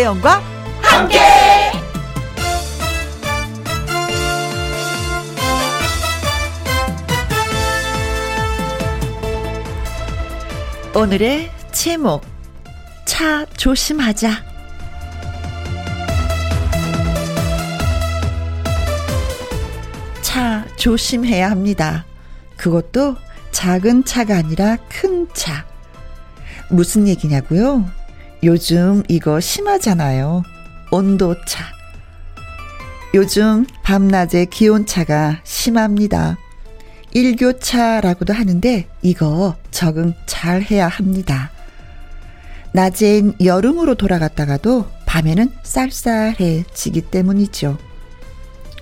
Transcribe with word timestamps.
김혜영과 0.00 0.42
함께. 0.80 1.18
오늘의 10.94 11.50
제목 11.72 12.22
차 13.04 13.44
조심하자. 13.58 14.42
차 20.22 20.64
조심해야 20.76 21.50
합니다. 21.50 22.06
그것도 22.56 23.16
작은 23.52 24.04
차가 24.04 24.38
아니라 24.38 24.78
큰 24.88 25.28
차. 25.34 25.66
무슨 26.70 27.06
얘기냐고요? 27.06 27.99
요즘 28.42 29.02
이거 29.08 29.38
심하잖아요. 29.38 30.42
온도차. 30.90 31.64
요즘 33.12 33.66
밤낮의 33.82 34.46
기온차가 34.50 35.40
심합니다. 35.44 36.38
일교차라고도 37.12 38.32
하는데 38.32 38.88
이거 39.02 39.56
적응 39.70 40.14
잘 40.26 40.62
해야 40.62 40.88
합니다. 40.88 41.50
낮엔 42.72 43.34
여름으로 43.44 43.96
돌아갔다가도 43.96 44.88
밤에는 45.06 45.50
쌀쌀해지기 45.64 47.02
때문이죠. 47.10 47.76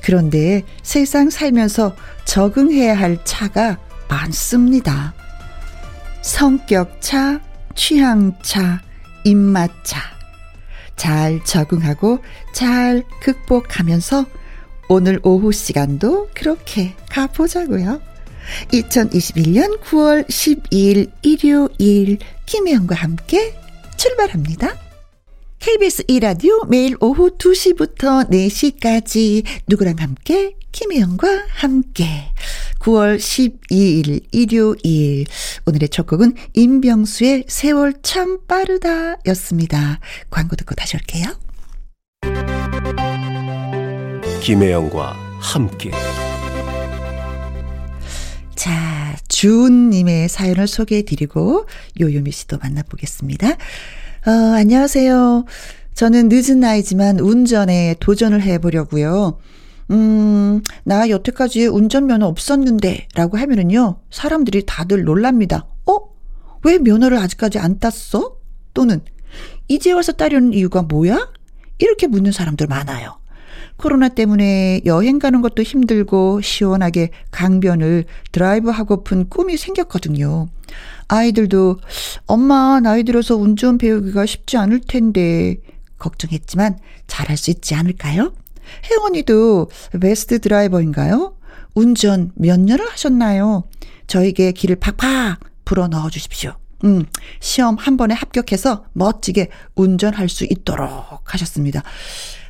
그런데 0.03 0.63
세상 0.83 1.31
살면서 1.31 1.97
적응해야 2.27 2.97
할 2.97 3.25
차가 3.25 3.79
많습니다. 4.09 5.15
성격차, 6.21 7.41
취향차, 7.75 8.83
입맛차. 9.29 10.01
잘 10.97 11.45
적응하고 11.45 12.19
잘 12.53 13.05
극복하면서 13.21 14.27
오늘 14.89 15.21
오후 15.23 15.53
시간도 15.53 16.31
그렇게 16.35 16.95
가보자고요. 17.11 18.01
2021년 18.73 19.81
9월 19.83 20.27
12일 20.27 21.11
일요일 21.23 22.19
김혜영과 22.47 22.95
함께 22.97 23.55
출발합니다. 23.97 24.75
KBS 25.59 26.05
2라디오 26.05 26.67
매일 26.69 26.97
오후 27.01 27.37
2시부터 27.37 28.31
4시까지 28.31 29.45
누구랑 29.67 29.97
함께 29.99 30.55
김혜영과 30.73 31.47
함께 31.51 32.33
9월 32.89 33.19
12일 33.19 34.25
일요일 34.33 35.27
오늘의 35.67 35.91
첫 35.91 36.07
곡은 36.07 36.35
임병수의 36.55 37.45
세월 37.47 37.93
참 38.03 38.39
빠르다 38.47 39.19
였습니다. 39.27 40.01
광고 40.31 40.57
듣고 40.57 40.75
다시 40.75 40.97
올게요. 40.97 41.27
김혜영과 44.41 45.13
함께 45.39 45.91
자, 48.55 49.17
주은님의 49.29 50.31
사연을 50.31 50.67
소개해 50.67 51.03
드리고 51.03 51.67
요요미 52.01 52.33
씨도 52.33 52.57
만나보겠습니다. 52.57 53.51
어, 53.51 54.31
안녕하세요. 54.57 55.45
저는 55.93 56.31
늦은 56.31 56.61
나이지만 56.61 57.21
운전에 57.21 57.97
도전을 58.01 58.41
해보려고요. 58.43 59.39
음, 59.91 60.63
나 60.85 61.09
여태까지 61.09 61.67
운전면허 61.67 62.27
없었는데, 62.27 63.09
라고 63.15 63.39
하면은요, 63.39 64.01
사람들이 64.11 64.67
다들 64.67 65.05
놀랍니다. 65.05 65.67
어? 65.87 65.99
왜 66.65 66.79
면허를 66.79 67.19
아직까지 67.19 67.59
안 67.59 67.79
땄어? 67.79 68.37
또는, 68.75 69.01
이제 69.69 69.93
와서 69.93 70.13
따려는 70.13 70.53
이유가 70.53 70.83
뭐야? 70.83 71.33
이렇게 71.79 72.07
묻는 72.07 72.33
사람들 72.33 72.67
많아요. 72.67 73.19
코로나 73.77 74.09
때문에 74.09 74.81
여행 74.87 75.21
가는 75.21 75.41
것도 75.41 75.63
힘들고 75.63 76.41
시원하게 76.41 77.11
강변을 77.31 78.07
드라이브 78.33 78.71
하고픈 78.71 79.29
꿈이 79.29 79.57
생겼거든요. 79.57 80.49
아이들도 81.07 81.79
엄마 82.27 82.81
나이 82.81 83.05
들어서 83.05 83.37
운전 83.37 83.79
배우기가 83.79 84.27
쉽지 84.27 84.57
않을 84.57 84.81
텐데 84.81 85.57
걱정했지만 85.99 86.79
잘할 87.07 87.37
수 87.37 87.51
있지 87.51 87.75
않을까요? 87.77 88.33
혜원이도 88.91 89.71
베스트 90.01 90.39
드라이버인가요? 90.41 91.37
운전 91.75 92.33
몇 92.35 92.59
년을 92.59 92.91
하셨나요? 92.91 93.65
저에게 94.07 94.53
길을 94.53 94.77
팍팍 94.77 95.41
불어 95.65 95.89
넣어 95.89 96.11
주십시오. 96.11 96.55
음, 96.85 97.05
시험 97.41 97.77
한 97.77 97.97
번에 97.97 98.15
합격해서 98.15 98.85
멋지게 98.93 99.49
운전할 99.75 100.29
수 100.29 100.45
있도록 100.45 100.89
하셨습니다. 101.25 101.83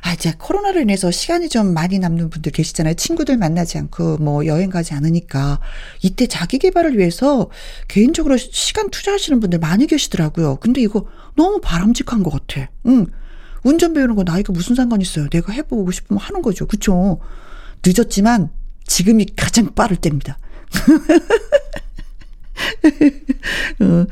아, 0.01 0.13
이제 0.13 0.33
코로나로 0.37 0.79
인해서 0.81 1.11
시간이 1.11 1.49
좀 1.49 1.73
많이 1.73 1.99
남는 1.99 2.29
분들 2.29 2.51
계시잖아요. 2.51 2.93
친구들 2.93 3.37
만나지 3.37 3.77
않고 3.77 4.17
뭐 4.17 4.45
여행 4.45 4.69
가지 4.69 4.93
않으니까 4.93 5.59
이때 6.01 6.27
자기 6.27 6.57
개발을 6.59 6.97
위해서 6.97 7.49
개인적으로 7.87 8.37
시간 8.37 8.89
투자하시는 8.89 9.39
분들 9.39 9.59
많이 9.59 9.87
계시더라고요. 9.87 10.57
근데 10.57 10.81
이거 10.81 11.05
너무 11.35 11.59
바람직한 11.61 12.23
것 12.23 12.29
같아. 12.31 12.69
응. 12.85 13.07
운전 13.63 13.93
배우는 13.93 14.15
거 14.15 14.23
나이가 14.23 14.53
무슨 14.53 14.75
상관 14.75 15.01
있어요. 15.01 15.27
내가 15.29 15.51
해보고 15.53 15.91
싶으면 15.91 16.19
하는 16.21 16.41
거죠. 16.41 16.65
그쵸? 16.67 17.19
늦었지만 17.85 18.49
지금이 18.85 19.27
가장 19.35 19.73
빠를 19.75 19.97
때입니다. 19.97 20.37
어, 23.81 24.05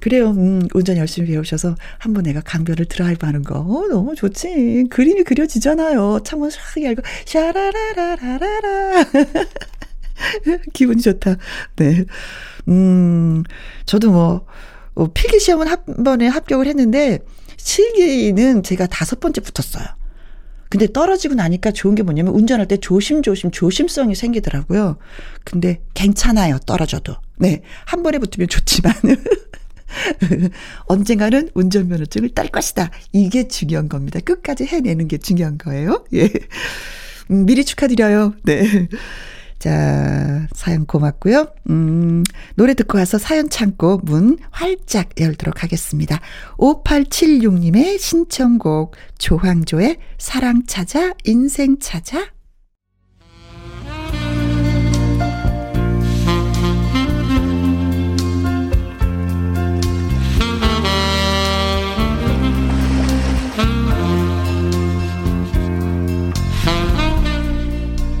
그래요. 0.00 0.30
음, 0.30 0.68
운전 0.74 0.96
열심히 0.98 1.28
배우셔서 1.28 1.74
한 1.98 2.12
번 2.14 2.24
내가 2.24 2.40
강변을 2.40 2.84
드라이브 2.86 3.24
하는 3.26 3.42
거. 3.42 3.58
어, 3.60 3.86
너무 3.88 4.14
좋지. 4.14 4.86
그림이 4.90 5.24
그려지잖아요. 5.24 6.20
창문 6.24 6.50
샥 6.50 6.82
열고, 6.82 7.02
샤라라라라라라. 7.26 9.04
기분이 10.72 11.02
좋다. 11.02 11.36
네. 11.76 12.04
음, 12.68 13.42
저도 13.86 14.12
뭐, 14.12 14.46
어, 14.94 15.12
필기 15.12 15.40
시험은 15.40 15.66
한 15.66 15.78
번에 16.04 16.28
합격을 16.28 16.66
했는데, 16.66 17.18
실기는 17.64 18.62
제가 18.62 18.86
다섯 18.86 19.18
번째 19.20 19.40
붙었어요. 19.40 19.86
근데 20.68 20.86
떨어지고 20.92 21.34
나니까 21.34 21.70
좋은 21.70 21.94
게 21.94 22.02
뭐냐면 22.02 22.34
운전할 22.34 22.68
때 22.68 22.76
조심조심 22.76 23.52
조심성이 23.52 24.14
생기더라고요. 24.14 24.98
근데 25.44 25.80
괜찮아요. 25.94 26.58
떨어져도. 26.66 27.16
네. 27.38 27.62
한 27.86 28.02
번에 28.02 28.18
붙으면 28.18 28.48
좋지만. 28.48 28.92
언젠가는 30.86 31.50
운전면허증을 31.54 32.30
딸 32.30 32.48
것이다. 32.48 32.90
이게 33.12 33.48
중요한 33.48 33.88
겁니다. 33.88 34.20
끝까지 34.20 34.66
해내는 34.66 35.08
게 35.08 35.16
중요한 35.16 35.56
거예요. 35.56 36.04
예. 36.12 36.30
음, 37.30 37.46
미리 37.46 37.64
축하드려요. 37.64 38.34
네. 38.42 38.88
자, 39.58 40.46
사연 40.52 40.86
고맙고요. 40.86 41.46
음, 41.70 42.22
노래 42.54 42.74
듣고 42.74 42.98
와서 42.98 43.18
사연 43.18 43.48
창고 43.48 44.00
문 44.04 44.38
활짝 44.50 45.10
열도록 45.18 45.62
하겠습니다. 45.62 46.20
5876님의 46.58 47.98
신청곡 47.98 48.94
조황조의 49.18 49.98
사랑 50.18 50.66
찾아 50.66 51.12
인생 51.24 51.78
찾아 51.78 52.33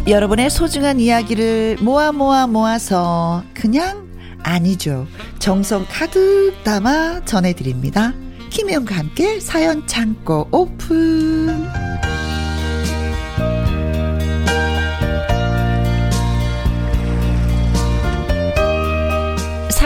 여러분의 0.06 0.50
소중한 0.50 1.00
이야기를 1.00 1.78
모아 1.80 2.12
모아 2.12 2.46
모아서 2.46 3.42
그냥 3.54 4.06
아니죠. 4.42 5.06
정성 5.38 5.86
가득 5.88 6.52
담아 6.62 7.24
전해드립니다. 7.24 8.12
김혜영과 8.50 8.96
함께 8.96 9.40
사연 9.40 9.86
창고 9.86 10.46
오픈. 10.50 11.66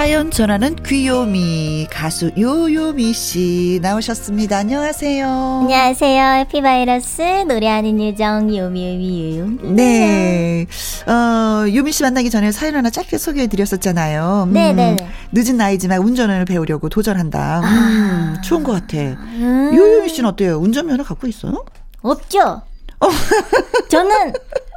사연 0.09 0.31
전하는 0.31 0.75
귀요미 0.75 1.89
가수 1.91 2.31
요요미 2.39 3.13
씨 3.13 3.79
나오셨습니다. 3.83 4.57
안녕하세요. 4.57 5.29
안녕하세요. 5.65 6.25
해피바이러스 6.41 7.45
노래하는 7.47 8.03
요정 8.03 8.57
요미요미 8.57 9.37
요요. 9.37 9.75
네. 9.75 10.67
어, 11.07 11.69
요미 11.71 11.93
씨 11.93 12.05
만나기 12.05 12.31
전에 12.31 12.53
사연 12.53 12.77
하나 12.77 12.89
짧게 12.89 13.19
소개해 13.19 13.49
드렸었잖아요. 13.49 14.45
음, 14.49 14.55
네네. 14.55 14.97
늦은 15.33 15.59
나이지만 15.59 15.99
운전을 15.99 16.47
배우려고 16.47 16.89
도전한다. 16.89 17.61
음, 17.61 18.35
아. 18.39 18.41
좋은 18.41 18.63
것 18.63 18.73
같아. 18.73 18.97
음. 18.97 19.73
요요미 19.75 20.09
씨는 20.09 20.31
어때요? 20.31 20.57
운전면허 20.57 21.05
갖고 21.05 21.27
있어요? 21.27 21.67
없죠. 22.01 22.63
저는 23.91 24.33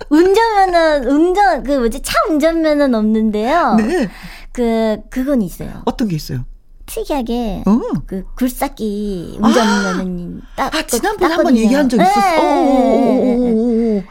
운전면허 0.09 1.09
운전 1.09 1.63
그 1.63 1.71
뭐지 1.71 2.01
차 2.01 2.13
운전면허는 2.29 2.95
없는데요. 2.95 3.75
네. 3.75 4.09
그 4.51 4.97
그건 5.09 5.41
있어요. 5.41 5.81
어떤 5.85 6.07
게 6.07 6.15
있어요? 6.15 6.45
특이하게 6.85 7.63
어. 7.65 7.79
그 8.05 8.25
굴삭기 8.35 9.37
운전면허님 9.41 10.41
딱 10.55 10.75
아, 10.75 10.81
그 10.81 10.87
지난번에 10.87 11.33
한번 11.33 11.53
땄거든요. 11.53 11.61
얘기한 11.61 11.87
적 11.89 12.01
있었어. 12.01 12.19
네, 12.19 12.37
어, 12.37 12.41
어, 12.41 12.45
어. 12.45 13.21
어, 13.31 13.95
어, 13.95 13.99
어. 13.99 14.03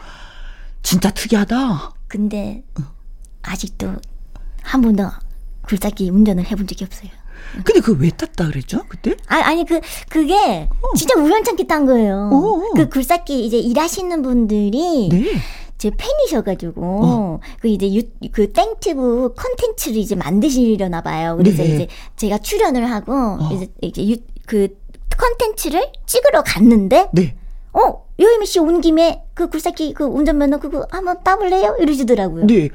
진짜 0.81 1.11
특이하다. 1.11 1.93
근데 2.07 2.63
아직도 3.43 3.93
한 4.63 4.81
번도 4.81 5.09
굴삭기 5.63 6.09
운전을 6.09 6.45
해본 6.49 6.67
적이 6.67 6.85
없어요. 6.85 7.09
근데 7.63 7.79
그거 7.81 7.99
왜 8.01 8.09
땄다 8.09 8.47
그랬죠? 8.47 8.83
그때? 8.87 9.15
아, 9.27 9.37
아니 9.43 9.65
그 9.65 9.79
그게 10.09 10.69
진짜 10.95 11.19
우연찮게 11.19 11.67
딴 11.67 11.85
거예요. 11.85 12.29
어. 12.31 12.73
그 12.75 12.89
굴삭기 12.89 13.45
이제 13.45 13.57
일하시는 13.57 14.21
분들이 14.21 15.09
네. 15.11 15.33
제 15.81 15.89
팬이셔가지고 15.97 16.81
어. 16.85 17.39
그 17.59 17.67
이제 17.67 17.91
유, 17.91 18.03
그 18.31 18.53
땡튜브 18.53 19.33
컨텐츠를 19.35 19.97
이제 19.97 20.13
만드시려나 20.13 21.01
봐요. 21.01 21.33
그래서 21.37 21.63
네. 21.63 21.69
이제 21.69 21.87
제가 22.17 22.37
출연을 22.37 22.85
하고 22.91 23.13
어. 23.13 23.49
이제 23.51 23.67
이제 23.81 24.07
유, 24.07 24.15
그 24.45 24.67
컨텐츠를 25.17 25.81
찍으러 26.05 26.43
갔는데 26.43 27.09
네. 27.13 27.35
어 27.73 28.05
요이미 28.19 28.45
씨 28.45 28.59
온 28.59 28.79
김에 28.81 29.23
그 29.33 29.49
굴삭기 29.49 29.95
그 29.95 30.03
운전면허 30.03 30.59
그거 30.59 30.85
한번 30.91 31.17
따볼래요? 31.23 31.75
이러시더라고요. 31.79 32.45
네. 32.45 32.69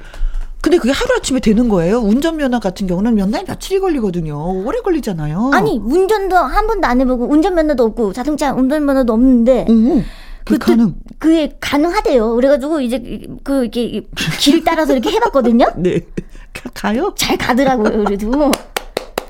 근데 0.59 0.77
그게 0.77 0.91
하루아침에 0.91 1.39
되는 1.39 1.69
거예요. 1.69 1.99
운전면허 1.99 2.59
같은 2.59 2.87
경우는 2.87 3.15
몇 3.15 3.29
날 3.29 3.45
며칠이 3.47 3.79
걸리거든요. 3.79 4.65
오래 4.65 4.81
걸리잖아요. 4.81 5.51
아니 5.53 5.77
운전도 5.81 6.35
한 6.35 6.67
번도 6.67 6.85
안 6.85 6.99
해보고 6.99 7.25
운전면허도 7.31 7.83
없고 7.85 8.11
자동차 8.11 8.51
운전면허도 8.53 9.13
없는데 9.13 9.65
오, 9.69 10.01
그 10.47 10.57
가능. 10.57 10.95
그 11.19 11.29
게 11.31 11.55
가능하대요. 11.59 12.35
그래가지고 12.35 12.81
이제 12.81 13.21
그 13.43 13.63
이렇게 13.63 14.07
길 14.39 14.63
따라서 14.63 14.93
이렇게 14.93 15.11
해봤거든요. 15.11 15.65
네. 15.77 15.99
가, 16.53 16.69
가요? 16.73 17.13
잘 17.17 17.37
가더라고요. 17.37 18.03
그래도. 18.05 18.51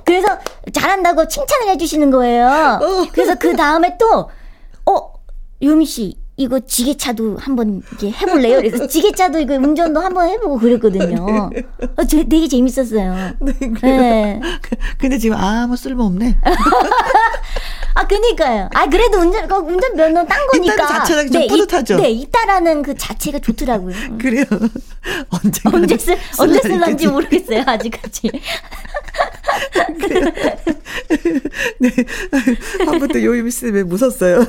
그래서 0.05 0.27
잘한다고 0.71 1.27
칭찬을 1.27 1.69
해주시는 1.69 2.11
거예요. 2.11 2.79
그래서 3.11 3.35
그 3.35 3.55
다음에 3.55 3.97
또, 3.99 4.29
어, 4.89 5.13
요미 5.61 5.85
씨, 5.85 6.15
이거 6.37 6.59
지게차도 6.59 7.37
한번 7.39 7.81
이렇게 7.89 8.11
해볼래요? 8.11 8.57
그래서 8.61 8.87
지게차도 8.87 9.39
이거 9.39 9.55
운전도 9.55 9.99
한번 9.99 10.29
해보고 10.29 10.59
그랬거든요. 10.59 11.49
어, 11.97 12.03
저 12.05 12.17
되게 12.23 12.47
재밌었어요. 12.47 13.33
네, 13.39 13.53
그래요. 13.53 13.81
네. 13.81 14.41
근데 14.97 15.17
지금 15.17 15.35
아무 15.35 15.75
쓸모 15.75 16.03
없네. 16.05 16.37
아, 17.97 18.05
그니까요. 18.05 18.69
아, 18.75 18.85
그래도 18.87 19.17
운전, 19.19 19.47
그 19.47 19.55
운전 19.55 19.95
면허 19.95 20.23
딴 20.25 20.45
거니까. 20.47 20.73
있다는 20.75 20.87
자체가 20.99 21.25
좀 21.29 21.41
이- 21.41 21.47
뿌듯하죠? 21.47 21.97
네, 21.97 22.09
있다라는 22.11 22.83
그 22.83 22.95
자체가 22.95 23.39
좋더라고요. 23.39 23.95
그래요. 24.21 24.45
언젠가 25.29 25.77
언제 25.77 25.97
쓸, 25.97 26.15
언제 26.37 26.59
쓸 26.61 26.69
쓸런지. 26.71 27.07
모르겠어요, 27.07 27.63
아직까지. 27.65 28.29
네. 31.79 31.89
한번더 32.85 33.21
요요미 33.23 33.49
씨 33.51 33.61
때문에 33.61 33.83
무섭어요. 33.83 34.45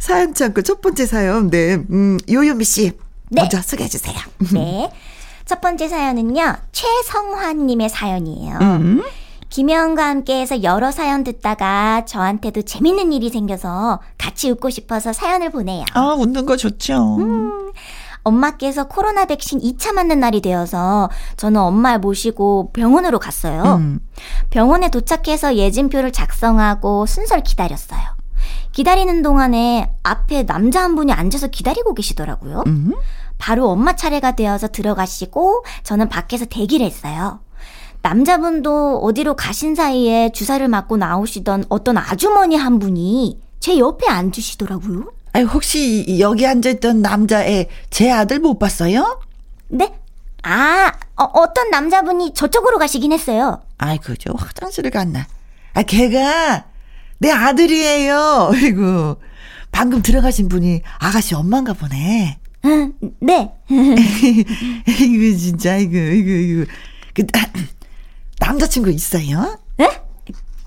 사연 0.00 0.34
창고 0.34 0.62
첫 0.62 0.80
번째 0.80 1.06
사연. 1.06 1.50
네. 1.50 1.74
음, 1.90 2.18
요요미 2.30 2.64
씨. 2.64 2.92
네. 3.30 3.40
먼저 3.42 3.60
소개해 3.62 3.88
주세요. 3.88 4.14
네. 4.52 4.90
첫 5.46 5.60
번째 5.60 5.88
사연은요, 5.88 6.56
최성환 6.72 7.66
님의 7.66 7.88
사연이에요. 7.88 8.58
음. 8.60 9.02
김혜영과 9.56 10.06
함께해서 10.06 10.62
여러 10.62 10.90
사연 10.90 11.24
듣다가 11.24 12.04
저한테도 12.04 12.60
재밌는 12.60 13.10
일이 13.10 13.30
생겨서 13.30 14.00
같이 14.18 14.50
웃고 14.50 14.68
싶어서 14.68 15.14
사연을 15.14 15.48
보내요. 15.48 15.86
아, 15.94 16.12
웃는 16.12 16.44
거 16.44 16.58
좋죠. 16.58 17.16
엄마께서 18.22 18.86
코로나 18.86 19.24
백신 19.24 19.60
2차 19.60 19.94
맞는 19.94 20.20
날이 20.20 20.42
되어서 20.42 21.08
저는 21.38 21.58
엄마 21.58 21.96
모시고 21.96 22.72
병원으로 22.74 23.18
갔어요. 23.18 23.76
음. 23.80 24.00
병원에 24.50 24.90
도착해서 24.90 25.56
예진표를 25.56 26.12
작성하고 26.12 27.06
순서를 27.06 27.42
기다렸어요. 27.42 28.02
기다리는 28.72 29.22
동안에 29.22 29.90
앞에 30.02 30.44
남자 30.44 30.82
한 30.82 30.94
분이 30.96 31.14
앉아서 31.14 31.46
기다리고 31.46 31.94
계시더라고요. 31.94 32.64
음. 32.66 32.92
바로 33.38 33.70
엄마 33.70 33.96
차례가 33.96 34.32
되어서 34.32 34.68
들어가시고 34.68 35.64
저는 35.82 36.10
밖에서 36.10 36.44
대기를 36.44 36.84
했어요. 36.84 37.40
남자분도 38.06 39.00
어디로 39.02 39.34
가신 39.34 39.74
사이에 39.74 40.30
주사를 40.30 40.66
맞고 40.68 40.96
나오시던 40.96 41.64
어떤 41.68 41.98
아주머니 41.98 42.54
한 42.54 42.78
분이 42.78 43.40
제 43.58 43.78
옆에 43.78 44.06
앉으시더라고요. 44.06 45.10
아니, 45.32 45.44
혹시 45.44 46.20
여기 46.20 46.46
앉아있던 46.46 47.02
남자애 47.02 47.68
제 47.90 48.12
아들 48.12 48.38
못 48.38 48.60
봤어요? 48.60 49.20
네? 49.66 49.92
아, 50.44 50.92
어, 51.16 51.52
떤 51.52 51.70
남자분이 51.70 52.32
저쪽으로 52.34 52.78
가시긴 52.78 53.10
했어요. 53.10 53.60
아이고, 53.78 54.14
저 54.14 54.32
화장실을 54.34 54.92
갔나. 54.92 55.26
아, 55.74 55.82
걔가 55.82 56.66
내 57.18 57.32
아들이에요. 57.32 58.52
아이고. 58.54 59.16
방금 59.72 60.00
들어가신 60.00 60.48
분이 60.48 60.82
아가씨 61.00 61.34
엄마인가 61.34 61.72
보네. 61.72 62.38
응, 62.66 62.92
네. 63.18 63.52
이거 63.68 65.36
진짜, 65.36 65.76
이거, 65.76 65.98
이거, 65.98 66.30
이거. 66.30 66.66
그, 67.12 67.26
남자친구 68.40 68.90
있어요? 68.90 69.58
네? 69.76 70.02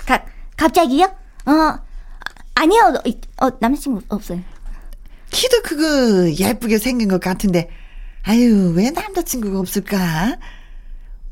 가, 0.06 0.24
갑자기요? 0.58 1.06
어, 1.46 1.52
아, 1.52 1.80
아니요. 2.56 2.94
어, 3.42 3.46
어, 3.46 3.50
남자친구 3.60 4.02
없어요. 4.10 4.42
키도 5.32 5.62
크고 5.62 6.34
예쁘게 6.34 6.78
생긴 6.80 7.08
것 7.10 7.22
같은데, 7.22 7.70
아유, 8.24 8.74
왜 8.76 8.90
남자친구가 8.92 9.60
없을까? 9.60 10.38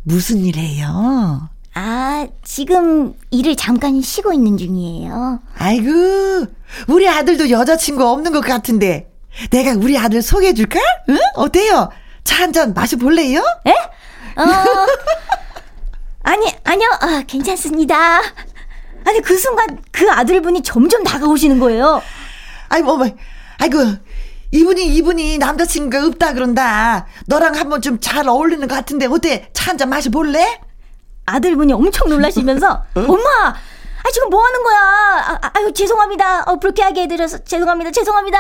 무슨 0.04 0.38
일 0.38 0.58
해요? 0.58 1.50
아, 1.74 2.28
지금 2.44 3.14
일을 3.32 3.56
잠깐 3.56 4.02
쉬고 4.02 4.34
있는 4.34 4.58
중이에요. 4.58 5.42
아이고, 5.58 6.46
우리 6.88 7.08
아들도 7.10 7.50
여자친구 7.50 8.08
없는 8.08 8.32
것 8.32 8.42
같은데, 8.42 9.12
내가 9.52 9.74
우리 9.74 9.98
아들 9.98 10.22
소개해줄까? 10.22 10.80
응? 11.10 11.18
어때요? 11.36 11.90
차 12.24 12.38
한 12.44 12.52
잔 12.54 12.74
마셔볼래요? 12.74 13.40
어, 13.40 14.44
아니, 16.28 16.54
아니요. 16.66 16.90
아, 17.00 17.24
괜찮습니다. 17.26 18.22
아니, 19.06 19.22
그 19.22 19.38
순간 19.38 19.82
그 19.92 20.12
아들분이 20.12 20.62
점점 20.62 21.04
다가오시는 21.04 21.60
거예요. 21.60 22.02
아이고, 22.70 22.92
어머, 22.92 23.06
아이고, 23.60 23.80
이분이, 24.52 24.86
이분이 24.96 25.38
남자친구가 25.38 26.06
없다 26.08 26.34
그런다. 26.34 27.08
너랑 27.28 27.56
한번 27.56 27.82
좀 27.82 28.00
잘 28.02 28.28
어울리는 28.28 28.68
것 28.68 28.76
같은데, 28.76 29.06
어때? 29.06 29.50
차 29.54 29.72
한잔 29.72 29.90
마셔볼래? 29.90 30.60
아들분이 31.26 31.72
엄청 31.74 32.10
놀라시면서, 32.10 32.84
엄마! 32.96 33.30
아, 33.48 34.12
지금 34.14 34.30
뭐 34.30 34.44
하는 34.46 34.64
거야? 34.64 34.78
아, 34.80 35.40
아, 35.42 35.52
아유, 35.54 35.74
죄송합니다. 35.74 36.44
어, 36.44 36.60
불쾌하게 36.60 37.04
해드려서 37.04 37.44
죄송합니다. 37.46 37.92
죄송합니다. 37.92 38.38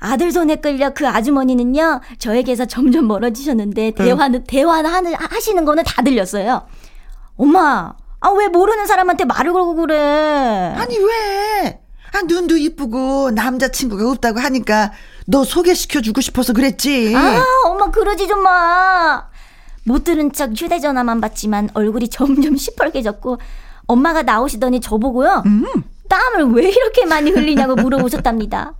아들 0.00 0.30
손에 0.30 0.56
끌려 0.56 0.90
그 0.94 1.06
아주머니는요, 1.08 2.00
저에게서 2.18 2.66
점점 2.66 3.08
멀어지셨는데, 3.08 3.92
대화는, 3.92 4.44
대화는 4.44 4.90
하는, 4.90 5.14
하시는 5.14 5.64
거는 5.64 5.82
다 5.84 6.02
들렸어요. 6.02 6.62
엄마, 7.36 7.92
아, 8.20 8.30
왜 8.30 8.48
모르는 8.48 8.86
사람한테 8.86 9.24
말을 9.24 9.52
걸고 9.52 9.74
그래? 9.74 10.74
아니, 10.76 10.98
왜? 10.98 11.80
아, 12.12 12.22
눈도 12.22 12.56
이쁘고 12.56 13.32
남자친구가 13.32 14.10
없다고 14.12 14.40
하니까 14.40 14.92
너 15.26 15.44
소개시켜주고 15.44 16.20
싶어서 16.20 16.52
그랬지. 16.52 17.14
아, 17.14 17.44
엄마 17.66 17.90
그러지 17.90 18.26
좀 18.28 18.42
마. 18.42 19.26
못 19.84 20.04
들은 20.04 20.32
척 20.32 20.50
휴대전화만 20.56 21.20
봤지만 21.20 21.70
얼굴이 21.74 22.08
점점 22.08 22.56
시뻘개졌고 22.56 23.38
엄마가 23.86 24.22
나오시더니 24.22 24.80
저보고요. 24.80 25.42
땀을 26.08 26.52
왜 26.52 26.68
이렇게 26.70 27.04
많이 27.06 27.30
흘리냐고 27.30 27.74
물어보셨답니다. 27.74 28.74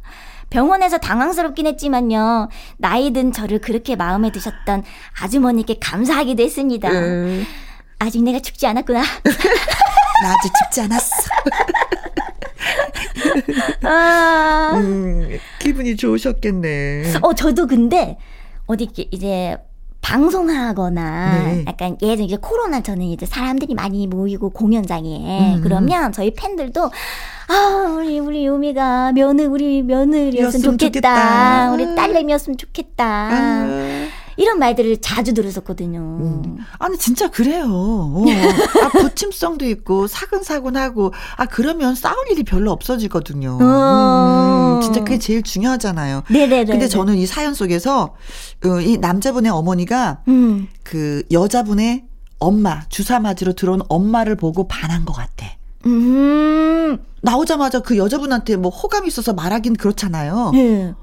병원에서 0.50 0.98
당황스럽긴 0.98 1.66
했지만요. 1.66 2.48
나이 2.78 3.12
든 3.12 3.32
저를 3.32 3.60
그렇게 3.60 3.96
마음에 3.96 4.32
드셨던 4.32 4.82
아주머니께 5.20 5.78
감사하기도 5.80 6.42
했습니다. 6.42 6.90
음. 6.90 7.44
아직 7.98 8.22
내가 8.22 8.38
죽지 8.38 8.66
않았구나. 8.66 9.00
나 10.22 10.34
아직 10.34 10.52
죽지 10.64 10.80
않았어. 10.82 11.14
아. 13.82 14.72
음, 14.74 15.38
기분이 15.58 15.96
좋으셨겠네. 15.96 17.14
어, 17.22 17.34
저도 17.34 17.66
근데 17.66 18.16
어디 18.66 18.88
이제 19.10 19.56
방송하거나 20.08 21.38
네. 21.44 21.64
약간 21.66 21.98
예전 22.00 22.24
이제 22.24 22.36
코로나 22.40 22.80
전에 22.80 23.06
이제 23.08 23.26
사람들이 23.26 23.74
많이 23.74 24.06
모이고 24.06 24.48
공연장에 24.50 25.56
음. 25.56 25.60
그러면 25.62 26.12
저희 26.12 26.32
팬들도 26.32 26.82
아 27.48 27.94
우리 27.94 28.18
우리 28.18 28.46
요미가 28.46 29.12
며느 29.12 29.42
우리 29.42 29.82
며느리였으면 29.82 30.46
였으면 30.46 30.78
좋겠다. 30.78 30.88
좋겠다. 31.10 31.72
우리 31.72 31.94
딸내미였으면 31.94 32.56
좋겠다 32.56 33.04
아, 33.06 33.66
이런 34.38 34.60
말들을 34.60 35.00
자주 35.00 35.34
들었었거든요. 35.34 35.98
음. 35.98 36.58
아니 36.78 36.96
진짜 36.96 37.28
그래요. 37.28 37.66
어. 37.68 38.24
아 38.84 38.88
부침성도 38.88 39.66
있고 39.66 40.06
사근사근하고 40.06 41.12
아 41.36 41.46
그러면 41.46 41.96
싸울 41.96 42.16
일이 42.30 42.44
별로 42.44 42.70
없어지거든요. 42.70 43.58
어. 43.60 44.76
음, 44.76 44.80
진짜 44.80 45.00
그게 45.00 45.18
제일 45.18 45.42
중요하잖아요. 45.42 46.22
네네네. 46.30 46.66
근데 46.70 46.86
저는 46.86 47.16
이 47.16 47.26
사연 47.26 47.52
속에서 47.52 48.14
어, 48.64 48.80
이 48.80 48.96
남자분의 48.96 49.50
어머니가 49.50 50.22
음. 50.28 50.68
그 50.84 51.24
여자분의 51.32 52.04
엄마 52.38 52.82
주사 52.88 53.18
맞으러 53.18 53.54
들어온 53.54 53.82
엄마를 53.88 54.36
보고 54.36 54.68
반한 54.68 55.04
것 55.04 55.14
같아. 55.14 55.46
음. 55.86 56.98
나오자마자 57.22 57.80
그 57.80 57.96
여자분한테 57.96 58.54
뭐 58.54 58.70
호감 58.70 59.04
있어서 59.06 59.32
말하긴 59.32 59.74
그렇잖아요. 59.74 60.52
네. 60.54 60.94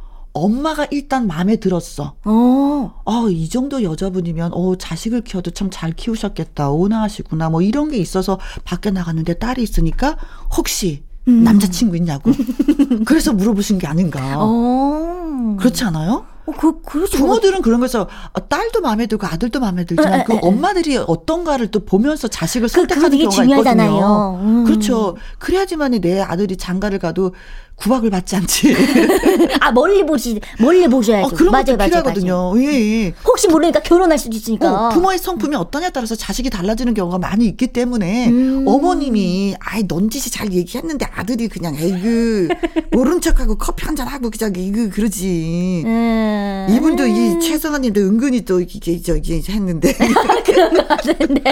엄마가 0.45 0.85
일단 0.91 1.27
마음에 1.27 1.55
들었어. 1.55 2.15
어. 2.25 3.01
아, 3.05 3.25
이 3.29 3.47
정도 3.49 3.81
여자분이면, 3.83 4.51
어, 4.53 4.75
자식을 4.75 5.21
키워도 5.21 5.51
참 5.51 5.69
잘 5.71 5.93
키우셨겠다. 5.93 6.69
온화하시구나. 6.69 7.49
뭐 7.49 7.61
이런 7.61 7.89
게 7.89 7.97
있어서 7.97 8.37
밖에 8.65 8.91
나갔는데 8.91 9.35
딸이 9.35 9.63
있으니까 9.63 10.17
혹시 10.55 11.03
음. 11.27 11.43
남자친구 11.43 11.95
있냐고. 11.97 12.31
그래서 13.05 13.33
물어보신 13.33 13.79
게 13.79 13.87
아닌가. 13.87 14.35
어. 14.37 15.55
그렇지 15.57 15.83
않아요? 15.85 16.25
어, 16.47 16.51
그, 16.59 16.81
그렇죠. 16.81 17.17
부모들은 17.17 17.61
그런 17.61 17.79
거에서 17.79 18.07
어, 18.33 18.47
딸도 18.47 18.81
마음에 18.81 19.07
들고 19.07 19.25
아들도 19.27 19.59
마음에 19.59 19.83
들지만 19.85 20.21
에, 20.21 20.23
그 20.25 20.33
에, 20.33 20.39
엄마들이 20.41 20.97
어떤가를 20.97 21.67
또 21.71 21.83
보면서 21.85 22.27
자식을 22.27 22.67
그, 22.67 22.73
선택하는 22.73 23.17
경우가 23.17 23.35
중요하잖아요. 23.35 23.89
있거든요. 23.91 24.39
음. 24.41 24.63
그렇죠. 24.65 25.15
그래야지만이 25.39 25.99
내 26.01 26.21
아들이 26.21 26.55
장가를 26.57 26.99
가도 26.99 27.33
구박을 27.77 28.09
받지 28.09 28.37
않지. 28.37 28.73
아 29.59 29.69
멀리 29.73 30.05
보시 30.05 30.39
멀리 30.61 30.87
보셔야죠. 30.87 31.27
어, 31.27 31.29
그런 31.37 31.51
맞아요, 31.51 31.75
맞아요, 31.75 31.89
필요하거든요. 31.89 32.53
맞아요. 32.53 32.61
예, 32.71 32.73
예. 33.07 33.13
혹시 33.25 33.49
모르니까 33.49 33.81
결혼할 33.81 34.17
수도 34.17 34.35
있으니까. 34.37 34.71
어, 34.87 34.89
부모의 34.89 35.17
성품이 35.19 35.55
어떠냐에 35.57 35.89
따라서 35.89 36.15
자식이 36.15 36.49
달라지는 36.49 36.93
경우가 36.93 37.17
많이 37.17 37.45
있기 37.47 37.67
때문에 37.67 38.29
음. 38.29 38.63
어머님이 38.65 39.55
아이 39.59 39.83
넌짓이 39.87 40.31
잘 40.31 40.53
얘기했는데 40.53 41.05
아들이 41.15 41.49
그냥 41.49 41.75
에이그 41.75 42.47
모른 42.91 43.19
척하고 43.19 43.55
커피 43.57 43.83
한 43.85 43.95
잔 43.95 44.07
하고 44.09 44.29
그냥 44.29 44.51
이그 44.55 44.89
그러지. 44.89 45.83
음. 45.85 46.34
이분도 46.69 47.05
이 47.05 47.39
최성아님도 47.39 48.01
은근히 48.01 48.45
또 48.45 48.59
이게 48.59 49.01
저기 49.01 49.41
했는데. 49.47 49.93
그런 50.45 50.73
거 50.73 50.87
같은데. 50.87 51.43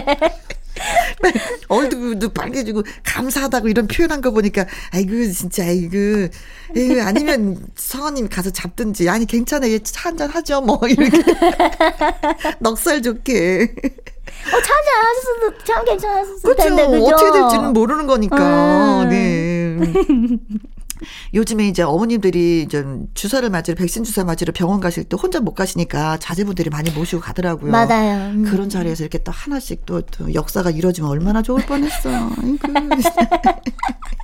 얼굴도 1.69 2.29
빨개지고 2.29 2.83
감사하다고 3.03 3.67
이런 3.69 3.87
표현한 3.87 4.21
거 4.21 4.31
보니까 4.31 4.65
아이고 4.91 5.31
진짜 5.31 5.63
아이고 5.63 5.97
에이, 6.75 6.99
아니면 7.01 7.57
성아님 7.75 8.29
가서 8.29 8.49
잡든지 8.49 9.07
아니 9.09 9.25
괜찮아요 9.25 9.77
차 9.79 10.09
한잔 10.09 10.29
하죠 10.29 10.61
뭐 10.61 10.79
이렇게 10.87 11.09
넉살 12.59 13.01
좋게 13.01 13.75
어, 14.45 14.61
차 14.61 14.73
한잔 14.73 14.93
하셨어도 15.05 15.63
참 15.63 15.85
괜찮았을 15.85 16.41
그렇죠. 16.41 16.63
텐데 16.63 16.87
그죠? 16.87 17.05
어떻게 17.05 17.31
될지는 17.39 17.73
모르는 17.73 18.07
거니까 18.07 19.03
음. 19.03 19.09
네 19.09 19.77
요즘에 21.33 21.67
이제 21.67 21.81
어머님들이 21.81 22.67
좀 22.67 23.07
주사를 23.13 23.47
맞으러 23.49 23.75
백신 23.75 24.03
주사 24.03 24.23
맞으러 24.23 24.53
병원 24.53 24.79
가실 24.79 25.03
때 25.03 25.17
혼자 25.19 25.39
못 25.39 25.55
가시니까 25.55 26.17
자제분들이 26.17 26.69
많이 26.69 26.91
모시고 26.91 27.21
가더라고요. 27.21 27.71
맞아요. 27.71 28.31
음. 28.31 28.43
그런 28.43 28.69
자리에서 28.69 29.03
이렇게 29.03 29.23
또 29.23 29.31
하나씩 29.31 29.85
또, 29.85 30.01
또 30.01 30.33
역사가 30.33 30.69
이루어지면 30.69 31.09
얼마나 31.09 31.41
좋을 31.41 31.65
뻔했어. 31.65 32.11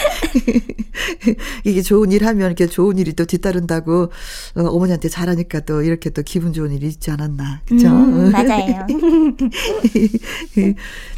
아이고. 0.00 0.80
이게 1.64 1.82
좋은 1.82 2.12
일 2.12 2.26
하면 2.26 2.46
이렇게 2.46 2.66
좋은 2.66 2.98
일이 2.98 3.12
또 3.12 3.24
뒤따른다고 3.24 4.10
어, 4.56 4.62
어머니한테 4.62 5.08
잘하니까 5.08 5.60
또 5.60 5.82
이렇게 5.82 6.10
또 6.10 6.22
기분 6.22 6.52
좋은 6.52 6.72
일이 6.72 6.86
있지 6.86 7.10
않았나. 7.10 7.62
그죠? 7.66 7.88
음, 7.88 8.30
맞아요. 8.32 8.86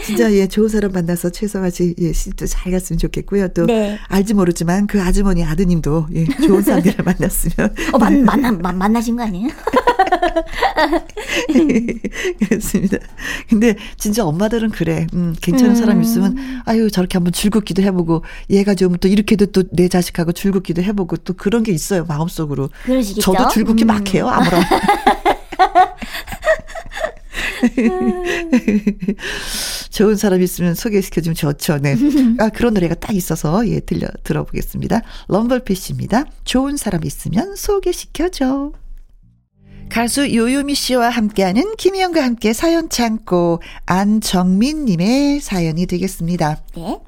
진짜 0.05 0.33
예, 0.33 0.47
좋은 0.47 0.69
사람 0.69 0.93
만나서 0.93 1.31
최성아 1.31 1.71
씨, 1.71 1.95
예, 1.99 2.13
씨도 2.13 2.47
잘 2.47 2.73
갔으면 2.73 2.99
좋겠고요. 2.99 3.49
또 3.49 3.67
네. 3.67 3.99
알지 4.09 4.35
모르지만 4.35 4.87
그 4.87 5.01
아주머니 5.01 5.45
아드님도 5.45 6.09
예, 6.15 6.25
좋은 6.47 6.63
사람들을 6.63 7.05
만났으면. 7.05 7.75
어, 7.93 7.99
만, 7.99 8.25
만나, 8.25 8.53
만, 8.53 8.79
만나신 8.79 9.17
거 9.17 9.25
아니에요? 9.25 9.49
그렇습니다. 12.49 12.99
근데 13.49 13.77
진짜 13.97 14.25
엄마들은 14.25 14.71
그래. 14.71 15.07
음, 15.15 15.35
괜찮은 15.41 15.73
음. 15.73 15.77
사람 15.77 16.03
있으면 16.03 16.37
아유 16.65 16.91
저렇게 16.91 17.17
한번 17.17 17.33
줄긋기도 17.33 17.83
해보고 17.83 18.23
얘가 18.51 18.72
좀또 18.75 19.09
이렇게도 19.09 19.47
또 19.47 19.63
내 19.73 19.89
자식하고 19.89 20.33
줄긋기도 20.33 20.83
해보고 20.83 21.17
또 21.19 21.33
그런 21.35 21.63
게 21.63 21.73
있어요 21.73 22.05
마음속으로. 22.05 22.69
그러시겠죠? 22.85 23.33
저도 23.33 23.49
줄긋기 23.49 23.85
음. 23.85 23.87
막 23.87 24.15
해요 24.15 24.29
아무런. 24.29 24.63
좋은 29.91 30.17
사람 30.17 30.43
있으면 30.43 30.75
소개시켜주면 30.75 31.35
좋죠. 31.35 31.79
네. 31.79 31.97
아, 32.39 32.49
그런 32.49 32.75
노래가 32.75 32.95
딱 32.95 33.15
있어서, 33.15 33.67
예, 33.69 33.81
들려, 33.81 34.09
들어보겠습니다. 34.25 35.03
럼블피쉬입니다. 35.29 36.25
좋은 36.45 36.77
사람 36.77 37.05
있으면 37.05 37.55
소개시켜줘. 37.57 38.73
가수 39.89 40.35
요요미 40.35 40.75
씨와 40.75 41.11
함께하는 41.11 41.77
김희영과 41.77 42.23
함께 42.25 42.53
사연 42.53 42.89
창고 42.89 43.63
안정민 43.85 44.87
님의 44.87 45.41
사연이 45.41 45.87
되겠습니다. 45.87 46.63
네. 46.77 46.99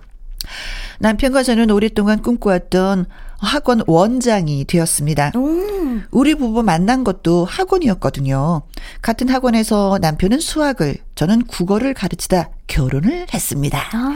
남편과 1.01 1.43
저는 1.43 1.71
오랫동안 1.71 2.23
꿈꿔왔던 2.23 3.07
학원 3.39 3.83
원장이 3.87 4.65
되었습니다. 4.65 5.33
음. 5.37 6.05
우리 6.11 6.35
부부 6.35 6.63
만난 6.63 7.05
것도 7.05 7.45
학원이었거든요. 7.45 8.63
같은 9.03 9.29
학원에서 9.29 9.99
남편은 10.01 10.41
수학을, 10.41 10.97
저는 11.15 11.45
국어를 11.45 11.95
가르치다 11.95 12.51
결혼을 12.67 13.27
했습니다. 13.33 13.79
아. 13.93 14.15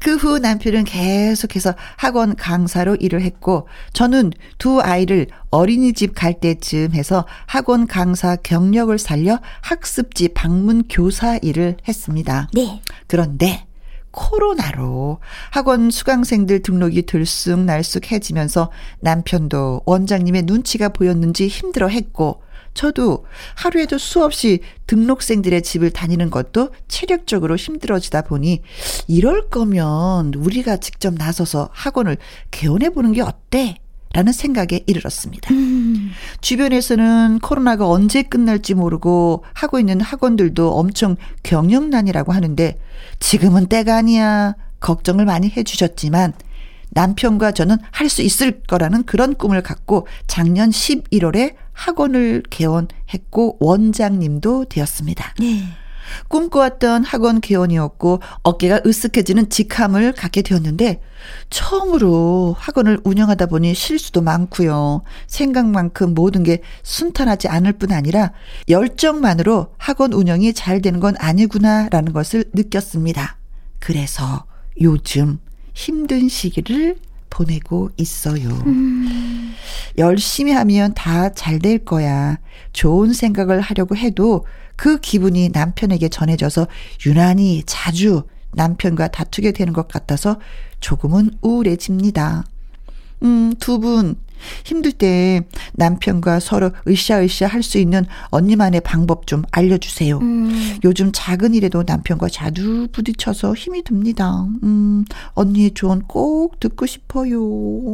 그후 0.00 0.38
남편은 0.38 0.84
계속해서 0.84 1.74
학원 1.96 2.36
강사로 2.36 2.96
일을 2.96 3.22
했고, 3.22 3.66
저는 3.94 4.32
두 4.58 4.80
아이를 4.80 5.28
어린이집 5.50 6.14
갈 6.14 6.34
때쯤 6.38 6.92
해서 6.92 7.26
학원 7.46 7.86
강사 7.86 8.36
경력을 8.36 8.96
살려 8.98 9.40
학습지 9.62 10.28
방문 10.28 10.82
교사 10.88 11.38
일을 11.38 11.78
했습니다. 11.88 12.48
네. 12.52 12.82
그런데 13.06 13.65
코로나로 14.16 15.20
학원 15.50 15.90
수강생들 15.90 16.62
등록이 16.62 17.02
들쑥날쑥해지면서 17.02 18.72
남편도 19.00 19.82
원장님의 19.84 20.42
눈치가 20.42 20.88
보였는지 20.88 21.46
힘들어 21.46 21.86
했고 21.88 22.42
저도 22.74 23.24
하루에도 23.54 23.96
수없이 23.98 24.60
등록생들의 24.86 25.62
집을 25.62 25.90
다니는 25.90 26.30
것도 26.30 26.70
체력적으로 26.88 27.56
힘들어지다 27.56 28.22
보니 28.22 28.62
이럴 29.06 29.48
거면 29.48 30.34
우리가 30.34 30.78
직접 30.78 31.14
나서서 31.14 31.70
학원을 31.72 32.16
개원해 32.50 32.90
보는 32.90 33.12
게 33.12 33.22
어때? 33.22 33.76
라는 34.12 34.32
생각에 34.32 34.80
이르렀습니다. 34.86 35.52
음. 35.52 36.10
주변에서는 36.40 37.40
코로나가 37.40 37.88
언제 37.88 38.22
끝날지 38.22 38.74
모르고 38.74 39.44
하고 39.52 39.78
있는 39.78 40.00
학원들도 40.00 40.72
엄청 40.72 41.16
경영난이라고 41.42 42.32
하는데 42.32 42.78
지금은 43.20 43.66
때가 43.66 43.96
아니야. 43.96 44.54
걱정을 44.80 45.24
많이 45.24 45.52
해주셨지만 45.54 46.32
남편과 46.90 47.52
저는 47.52 47.76
할 47.90 48.08
수 48.08 48.22
있을 48.22 48.60
거라는 48.62 49.02
그런 49.02 49.34
꿈을 49.34 49.62
갖고 49.62 50.06
작년 50.26 50.70
11월에 50.70 51.54
학원을 51.72 52.42
개원했고 52.48 53.58
원장님도 53.60 54.66
되었습니다. 54.70 55.34
네. 55.40 55.64
꿈꿔왔던 56.28 57.04
학원 57.04 57.40
개원이었고 57.40 58.20
어깨가 58.42 58.80
으쓱해지는 58.80 59.50
직함을 59.50 60.12
갖게 60.12 60.42
되었는데 60.42 61.00
처음으로 61.50 62.56
학원을 62.58 63.00
운영하다 63.04 63.46
보니 63.46 63.74
실수도 63.74 64.22
많고요. 64.22 65.02
생각만큼 65.26 66.14
모든 66.14 66.42
게 66.42 66.62
순탄하지 66.82 67.48
않을 67.48 67.72
뿐 67.74 67.92
아니라 67.92 68.32
열정만으로 68.68 69.74
학원 69.78 70.12
운영이 70.12 70.54
잘 70.54 70.80
되는 70.80 71.00
건 71.00 71.14
아니구나라는 71.18 72.12
것을 72.12 72.44
느꼈습니다. 72.52 73.36
그래서 73.78 74.44
요즘 74.80 75.38
힘든 75.74 76.28
시기를 76.28 76.96
보내고 77.30 77.90
있어요. 77.96 78.48
음. 78.66 79.54
열심히 79.98 80.52
하면 80.52 80.94
다 80.94 81.30
잘 81.34 81.58
될 81.58 81.78
거야. 81.84 82.38
좋은 82.72 83.12
생각을 83.12 83.60
하려고 83.60 83.96
해도 83.96 84.44
그 84.76 84.98
기분이 84.98 85.50
남편에게 85.50 86.08
전해져서 86.08 86.66
유난히 87.06 87.62
자주 87.66 88.24
남편과 88.52 89.08
다투게 89.08 89.52
되는 89.52 89.72
것 89.72 89.88
같아서 89.88 90.38
조금은 90.80 91.30
우울해집니다. 91.40 92.44
음, 93.22 93.54
두 93.58 93.78
분, 93.80 94.16
힘들 94.64 94.92
때 94.92 95.42
남편과 95.74 96.40
서로 96.40 96.70
으쌰으쌰 96.88 97.46
할 97.46 97.62
수 97.66 97.78
있는 97.78 98.06
언니만의 98.30 98.80
방법 98.82 99.26
좀 99.26 99.42
알려주세요. 99.50 100.18
음. 100.18 100.78
요즘 100.84 101.10
작은 101.12 101.52
일에도 101.54 101.82
남편과 101.84 102.28
자주 102.28 102.86
부딪혀서 102.92 103.54
힘이 103.54 103.82
듭니다. 103.82 104.46
음, 104.62 105.04
언니의 105.34 105.72
조언 105.74 106.02
꼭 106.02 106.60
듣고 106.60 106.86
싶어요. 106.86 107.40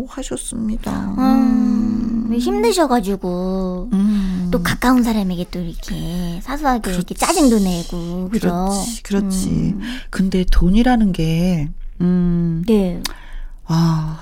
하셨습니다. 0.09 1.15
음, 1.17 2.27
음. 2.29 2.37
힘드셔가지고, 2.39 3.89
음. 3.93 4.49
또 4.51 4.63
가까운 4.63 5.03
사람에게 5.03 5.47
또 5.51 5.59
이렇게 5.61 6.41
사소하게 6.43 6.81
그렇지. 6.83 6.97
이렇게 6.99 7.15
짜증도 7.15 7.59
내고, 7.61 8.29
그죠? 8.31 8.49
그렇지, 8.49 9.03
그렇지. 9.03 9.49
음. 9.49 9.81
근데 10.11 10.45
돈이라는 10.51 11.13
게, 11.13 11.71
음. 12.01 12.63
네. 12.67 13.03
아, 13.67 14.19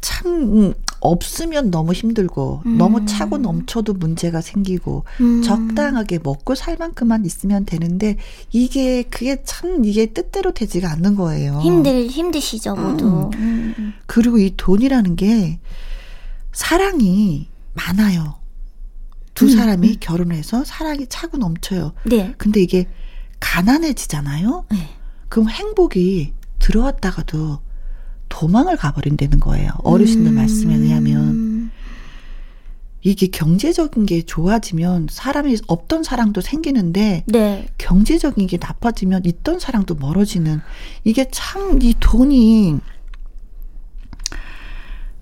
참, 0.00 0.74
없으면 1.00 1.70
너무 1.70 1.92
힘들고 1.92 2.62
음. 2.66 2.78
너무 2.78 3.06
차고 3.06 3.38
넘쳐도 3.38 3.94
문제가 3.94 4.40
생기고 4.40 5.04
음. 5.20 5.42
적당하게 5.42 6.18
먹고 6.22 6.54
살 6.54 6.76
만큼만 6.78 7.24
있으면 7.24 7.64
되는데 7.64 8.16
이게 8.52 9.02
그게 9.04 9.42
참 9.44 9.84
이게 9.84 10.06
뜻대로 10.06 10.52
되지가 10.52 10.90
않는 10.92 11.16
거예요. 11.16 11.58
힘들 11.60 12.06
힘드시죠 12.06 12.74
모두. 12.74 13.30
음. 13.34 13.94
그리고 14.06 14.38
이 14.38 14.54
돈이라는 14.56 15.16
게 15.16 15.58
사랑이 16.52 17.48
많아요. 17.74 18.38
두 19.34 19.46
음, 19.46 19.50
사람이 19.50 19.96
결혼해서 20.00 20.64
사랑이 20.64 21.06
차고 21.08 21.38
넘쳐요. 21.38 21.92
네. 22.04 22.34
근데 22.36 22.60
이게 22.60 22.86
가난해지잖아요. 23.38 24.66
네. 24.70 24.90
그럼 25.30 25.48
행복이 25.48 26.34
들어왔다가도 26.58 27.60
도망을 28.30 28.76
가버린다는 28.78 29.38
거예요. 29.40 29.70
어르신들 29.84 30.32
음. 30.32 30.34
말씀에 30.36 30.74
의하면 30.74 31.70
이게 33.02 33.26
경제적인 33.28 34.04
게 34.06 34.22
좋아지면 34.22 35.08
사람이 35.10 35.56
없던 35.66 36.02
사랑도 36.02 36.40
생기는데 36.40 37.24
네. 37.26 37.66
경제적인 37.78 38.46
게 38.46 38.58
나빠지면 38.60 39.22
있던 39.24 39.58
사랑도 39.58 39.94
멀어지는 39.94 40.60
이게 41.04 41.26
참 41.30 41.78
이 41.82 41.94
돈이 42.00 42.78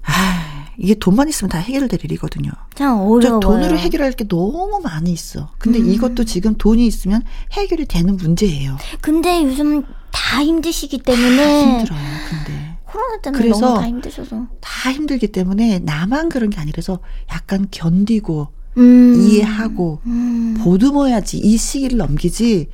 아 0.03 0.67
이게 0.77 0.95
돈만 0.95 1.29
있으면 1.29 1.51
다 1.51 1.59
해결될 1.59 2.01
일이거든요. 2.05 2.51
참저 2.75 3.03
어려워요. 3.05 3.41
돈으로 3.41 3.77
해결할 3.79 4.13
게 4.13 4.27
너무 4.27 4.81
많이 4.83 5.13
있어. 5.13 5.51
근데 5.59 5.79
음. 5.81 5.91
이것도 5.91 6.25
지금 6.25 6.55
돈이 6.57 6.87
있으면 6.87 7.23
해결이 7.53 7.87
되는 7.87 8.17
문제예요. 8.17 8.77
근데 9.01 9.43
요즘 9.45 9.83
다 10.13 10.43
힘드시기 10.43 10.99
다 10.99 11.05
때문에 11.13 11.79
힘들어요. 11.79 12.01
근데 12.31 12.78
코로나 12.91 13.21
때문에 13.21 13.43
그래서 13.43 13.61
너무 13.61 13.81
다 13.81 13.87
힘드셔서. 13.87 14.47
다 14.61 14.93
힘들기 14.93 15.29
때문에 15.29 15.81
나만 15.81 16.29
그런 16.31 16.49
게 16.51 16.59
아니라서 16.59 17.01
약간 17.31 17.69
견디고 17.71 18.49
음. 18.79 19.15
이해하고 19.21 20.01
음. 20.07 20.57
보듬어야지 20.61 21.39
이 21.39 21.57
시기를 21.57 21.99
넘기지 21.99 22.69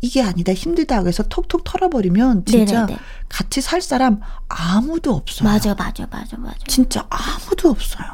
이게 0.00 0.22
아니다 0.22 0.52
힘들다고 0.52 1.08
해서 1.08 1.22
톡톡 1.24 1.62
털어버리면 1.64 2.46
진짜 2.46 2.80
네네네. 2.86 2.98
같이 3.28 3.60
살 3.60 3.80
사람 3.82 4.20
아무도 4.48 5.14
없어요. 5.14 5.48
맞아, 5.48 5.74
맞아, 5.74 6.06
맞아, 6.10 6.36
맞아. 6.38 6.56
진짜 6.66 7.06
아무도 7.10 7.68
없어요. 7.68 8.06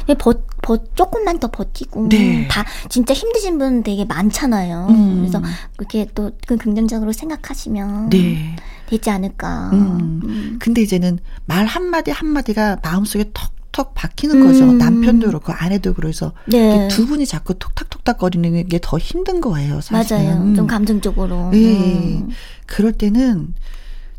근데 0.00 0.14
버, 0.18 0.34
버, 0.62 0.78
조금만 0.94 1.38
더 1.38 1.50
버티고. 1.50 2.08
네. 2.08 2.46
다, 2.48 2.64
진짜 2.88 3.14
힘드신 3.14 3.58
분 3.58 3.82
되게 3.82 4.04
많잖아요. 4.04 4.86
음. 4.90 5.16
그래서 5.20 5.42
그렇게 5.76 6.06
또 6.14 6.30
그 6.46 6.56
긍정적으로 6.56 7.12
생각하시면. 7.12 8.10
네. 8.10 8.56
되지 8.88 9.08
않을까. 9.10 9.70
음. 9.72 10.20
음. 10.24 10.56
근데 10.60 10.82
이제는 10.82 11.20
말 11.46 11.64
한마디 11.66 12.10
한마디가 12.10 12.78
마음속에 12.82 13.30
턱턱 13.32 13.94
박히는 13.94 14.44
거죠. 14.44 14.64
음. 14.64 14.78
남편도 14.78 15.28
그렇고 15.28 15.52
아내도 15.52 15.94
그래서 15.94 16.32
네. 16.46 16.88
두 16.88 17.06
분이 17.06 17.24
자꾸 17.24 17.54
톡탁톡탁 17.54 18.18
거리는 18.18 18.66
게 18.68 18.80
더 18.82 18.98
힘든 18.98 19.40
거예요. 19.40 19.80
사실은. 19.80 20.24
맞아요. 20.26 20.56
좀 20.56 20.66
감정적으로. 20.66 21.50
예. 21.54 21.76
음. 21.76 22.30
그럴 22.66 22.90
때는 22.92 23.54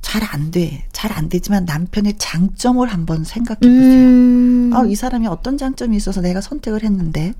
잘 0.01 0.23
안 0.23 0.51
돼. 0.51 0.85
잘 0.93 1.11
안 1.11 1.27
되지만 1.29 1.65
남편의 1.65 2.15
장점을 2.17 2.87
한번 2.87 3.23
생각해 3.25 3.59
보세요. 3.59 4.07
음. 4.71 4.77
아, 4.77 4.85
이 4.85 4.95
사람이 4.95 5.27
어떤 5.27 5.57
장점이 5.57 5.95
있어서 5.97 6.21
내가 6.21 6.41
선택을 6.41 6.83
했는데, 6.83 7.33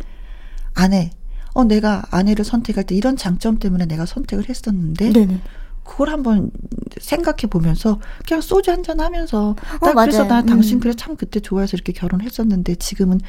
아내, 0.74 1.12
어, 1.54 1.64
내가 1.64 2.04
아내를 2.12 2.46
선택할 2.46 2.86
때 2.86 2.96
이런 2.96 3.18
장점 3.18 3.58
때문에 3.60 3.86
내가 3.86 4.06
선택을 4.06 4.48
했었는데, 4.50 5.12
네네. 5.14 5.42
그걸 5.84 6.10
한번 6.10 6.52
생각해 7.00 7.48
보면서 7.50 8.00
그냥 8.28 8.42
소주 8.42 8.72
한 8.72 8.84
잔 8.84 9.00
하면서, 9.00 9.56
나 9.82 9.92
어, 9.92 9.94
그래서 9.94 10.26
맞아요. 10.26 10.28
나 10.28 10.42
당신 10.44 10.78
음. 10.78 10.80
그래 10.80 10.94
참 10.94 11.16
그때 11.16 11.40
좋아해서 11.40 11.76
이렇게 11.76 11.92
결혼했었는데, 11.94 12.76
지금은 12.76 13.20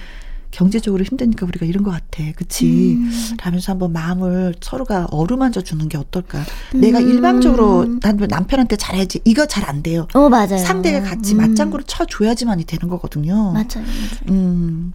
경제적으로 0.52 1.02
힘드니까 1.02 1.44
우리가 1.46 1.66
이런 1.66 1.82
것 1.82 1.90
같아. 1.90 2.22
그치? 2.36 2.94
음. 3.00 3.10
라면서 3.42 3.72
한번 3.72 3.92
마음을 3.92 4.54
서로가 4.60 5.08
어루만져 5.10 5.62
주는 5.62 5.88
게 5.88 5.98
어떨까. 5.98 6.44
내가 6.74 7.00
음. 7.00 7.08
일방적으로 7.08 7.98
난 8.00 8.16
남편한테 8.16 8.76
잘해야지. 8.76 9.20
이거 9.24 9.46
잘 9.46 9.62
안 9.62 9.82
돼요. 9.82 10.08
어, 10.12 10.28
맞아요. 10.28 10.58
상대가 10.58 11.00
같이 11.00 11.34
음. 11.34 11.38
맞장구를 11.38 11.84
쳐줘야지만이 11.86 12.64
되는 12.64 12.88
거거든요. 12.88 13.52
맞아요. 13.52 13.64
맞아요. 13.76 13.84
음, 14.28 14.92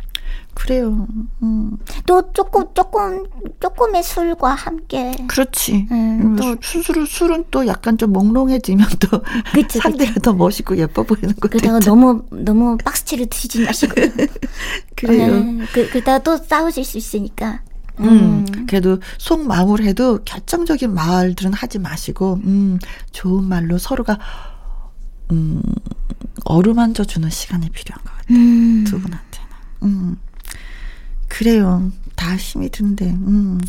그래요. 0.54 1.08
음, 1.44 1.78
또 2.06 2.32
조금, 2.34 2.66
조금, 2.74 3.26
조금의 3.60 4.02
술과 4.04 4.56
함께. 4.56 5.16
그렇지. 5.28 5.88
음, 5.92 6.20
음, 6.22 6.36
또, 6.36 6.56
수- 6.62 6.82
술은, 6.82 7.06
술은 7.06 7.46
또 7.52 7.68
약간 7.68 7.98
좀 7.98 8.12
몽롱해지면 8.13 8.88
또 9.00 9.22
그치, 9.54 9.80
상대가 9.80 10.13
더 10.22 10.34
멋있고 10.34 10.76
예뻐 10.78 11.04
보이는 11.04 11.30
것도 11.36 11.50
그러다가 11.60 11.78
있죠. 11.78 11.90
너무, 11.92 12.24
너무 12.32 12.78
박스치를 12.78 13.28
드시지 13.28 13.63
마시고. 13.66 13.94
그래요. 14.96 15.44
네, 15.44 15.66
그, 15.74 15.90
그러다가 15.90 16.20
또 16.24 16.38
싸우실 16.38 16.84
수 16.84 16.98
있으니까. 16.98 17.62
음, 18.00 18.46
그래도 18.68 19.00
속마음을 19.18 19.84
해도 19.84 20.20
결정적인 20.24 20.94
말들은 20.94 21.54
하지 21.54 21.80
마시고, 21.80 22.40
음, 22.44 22.78
좋은 23.12 23.44
말로 23.44 23.78
서로가, 23.80 24.20
음, 25.32 25.62
어루만져 26.46 27.04
주는 27.04 27.30
시간이 27.30 27.70
필요한 27.70 28.04
것 28.04 28.12
같아요. 28.18 28.38
음. 28.38 28.84
두 28.88 29.00
분한테는. 29.00 29.47
음, 29.84 30.18
그래요. 31.28 31.92
다 32.16 32.36
힘이 32.36 32.70
드는데, 32.70 33.06
음, 33.06 33.60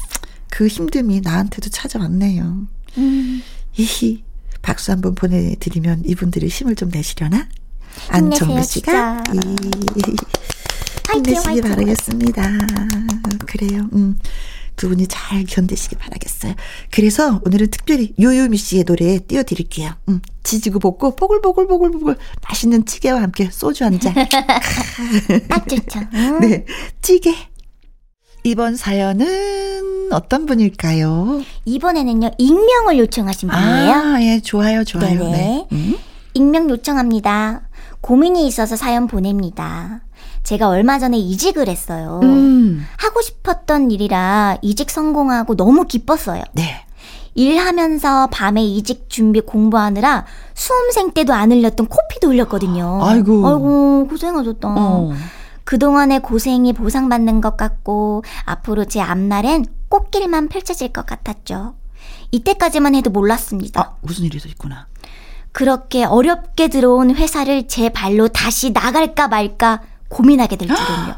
그 0.51 0.67
힘듦이 0.67 1.23
나한테도 1.23 1.71
찾아왔네요. 1.71 2.67
음. 2.99 3.43
히히. 3.73 4.25
박수 4.63 4.91
한번 4.93 5.15
보내드리면 5.15 6.03
이분들이 6.07 6.49
힘을 6.49 6.75
좀 6.75 6.89
내시려나? 6.91 7.47
안정미 8.09 8.63
씨가 8.65 9.23
진짜. 9.23 9.35
이- 9.35 10.17
힘내시기 11.15 11.47
화이팅. 11.49 11.63
바라겠습니다. 11.71 12.43
그래요. 13.47 13.89
음. 13.95 14.19
두 14.79 14.89
분이 14.89 15.09
잘 15.09 15.45
견디시기 15.45 15.97
바라겠어요. 15.97 16.55
그래서 16.91 17.43
오늘은 17.45 17.71
특별히 17.71 18.15
요요미 18.19 18.57
씨의 18.57 18.85
노래 18.85 19.19
띄워드릴게요. 19.19 19.91
음, 20.09 20.23
지지고 20.45 20.79
볶고 20.79 21.17
보글보글보글보글 21.17 22.17
맛있는 22.49 22.87
찌개와 22.87 23.21
함께 23.21 23.51
소주 23.51 23.85
한 23.85 23.99
잔. 23.99 24.15
딱 25.49 25.69
좋죠. 25.69 26.01
음. 26.15 26.41
네, 26.41 26.65
찌개. 27.03 27.35
이번 28.45 28.77
사연은 28.77 30.13
어떤 30.13 30.47
분일까요? 30.47 31.43
이번에는요, 31.65 32.31
익명을 32.39 32.99
요청하신 32.99 33.49
분이에요. 33.49 33.93
아, 33.93 34.23
예, 34.23 34.41
좋아요, 34.41 34.85
좋아요. 34.85 35.19
네네. 35.19 35.31
네. 35.33 35.67
음? 35.73 35.99
익명 36.35 36.71
요청합니다. 36.71 37.68
고민이 38.01 38.47
있어서 38.47 38.77
사연 38.77 39.07
보냅니다. 39.07 40.01
제가 40.43 40.69
얼마 40.69 40.99
전에 40.99 41.19
이직을 41.19 41.69
했어요. 41.69 42.21
음, 42.23 42.87
하고 42.97 43.21
싶었던 43.21 43.91
일이라 43.91 44.59
이직 44.63 44.91
성공하고 44.91 45.57
너무 45.57 45.85
기뻤어요. 45.85 46.43
네. 46.53 46.85
일하면서 47.35 48.29
밤에 48.29 48.65
이직 48.65 49.09
준비 49.09 49.41
공부하느라 49.41 50.27
수험생 50.55 51.13
때도 51.13 51.33
안 51.33 51.53
흘렸던 51.53 51.87
코피도 51.87 52.31
흘렸거든요. 52.31 53.01
아이고. 53.03 53.47
아이고, 53.47 54.07
고생하셨다. 54.09 54.69
어. 54.69 55.13
그동안의 55.65 56.21
고생이 56.23 56.73
보상받는 56.73 57.41
것 57.41 57.57
같고 57.57 58.25
앞으로 58.45 58.87
제 58.87 59.01
앞날엔 59.01 59.67
꽃길만 59.89 60.49
펼쳐질 60.49 60.93
것 60.93 61.05
같았죠. 61.07 61.75
이때까지만 62.31 62.95
해도 62.95 63.11
몰랐습니다. 63.11 63.81
아, 63.81 63.97
무슨 64.01 64.25
일이 64.25 64.39
더 64.39 64.49
있구나. 64.49 64.87
그렇게 65.59 66.05
어렵게 66.05 66.69
들어온 66.69 67.17
회사를 67.17 67.67
제 67.67 67.89
발로 67.89 68.29
다시 68.29 68.71
나갈까 68.71 69.27
말까 69.27 69.81
고민하게 70.09 70.55
될 70.55 70.69
줄은요. 70.69 71.15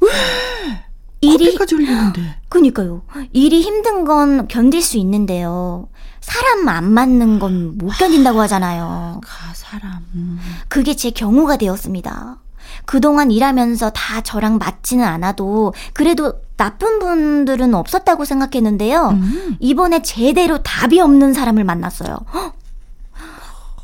일이 1.20 1.44
커피까지 1.44 1.74
흘리는데. 1.74 2.36
그니까요. 2.48 3.02
일이 3.34 3.60
힘든 3.60 4.06
건 4.06 4.48
견딜 4.48 4.80
수 4.80 4.96
있는데요. 4.96 5.88
사람 6.22 6.66
안 6.70 6.90
맞는 6.90 7.38
건 7.38 7.76
못 7.76 7.90
견딘다고 7.98 8.40
하잖아요. 8.40 9.20
가, 9.22 9.52
사람. 9.52 10.06
음. 10.14 10.40
그게 10.68 10.96
제 10.96 11.10
경우가 11.10 11.58
되었습니다. 11.58 12.38
그동안 12.86 13.30
일하면서 13.30 13.90
다 13.90 14.22
저랑 14.22 14.56
맞지는 14.56 15.04
않아도 15.04 15.74
그래도 15.92 16.40
나쁜 16.56 16.98
분들은 16.98 17.74
없었다고 17.74 18.24
생각했는데요. 18.24 19.08
음. 19.10 19.56
이번에 19.60 20.00
제대로 20.00 20.62
답이 20.62 20.98
없는 20.98 21.34
사람을 21.34 21.62
만났어요. 21.64 22.16
헉! 22.32 22.54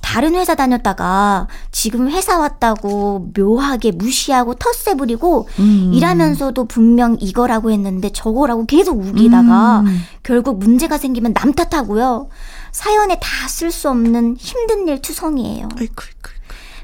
다른 0.07 0.37
회사 0.37 0.55
다녔다가 0.55 1.49
지금 1.73 2.09
회사 2.09 2.39
왔다고 2.39 3.33
묘하게 3.37 3.91
무시하고 3.91 4.55
텃세 4.55 4.95
부리고 4.95 5.49
음. 5.59 5.91
일하면서도 5.93 6.67
분명 6.67 7.17
이거라고 7.21 7.73
했는데 7.73 8.11
저거라고 8.11 8.67
계속 8.67 9.05
우기다가 9.05 9.81
음. 9.81 10.01
결국 10.23 10.61
문제가 10.61 10.97
생기면 10.97 11.35
남 11.35 11.53
탓하고요. 11.53 12.29
사연에 12.71 13.19
다 13.21 13.49
쓸 13.49 13.73
수 13.73 13.91
없는 13.91 14.37
힘든 14.39 14.87
일 14.87 15.03
투성이에요. 15.03 15.69
아이고, 15.77 15.95
아이고. 15.99 16.37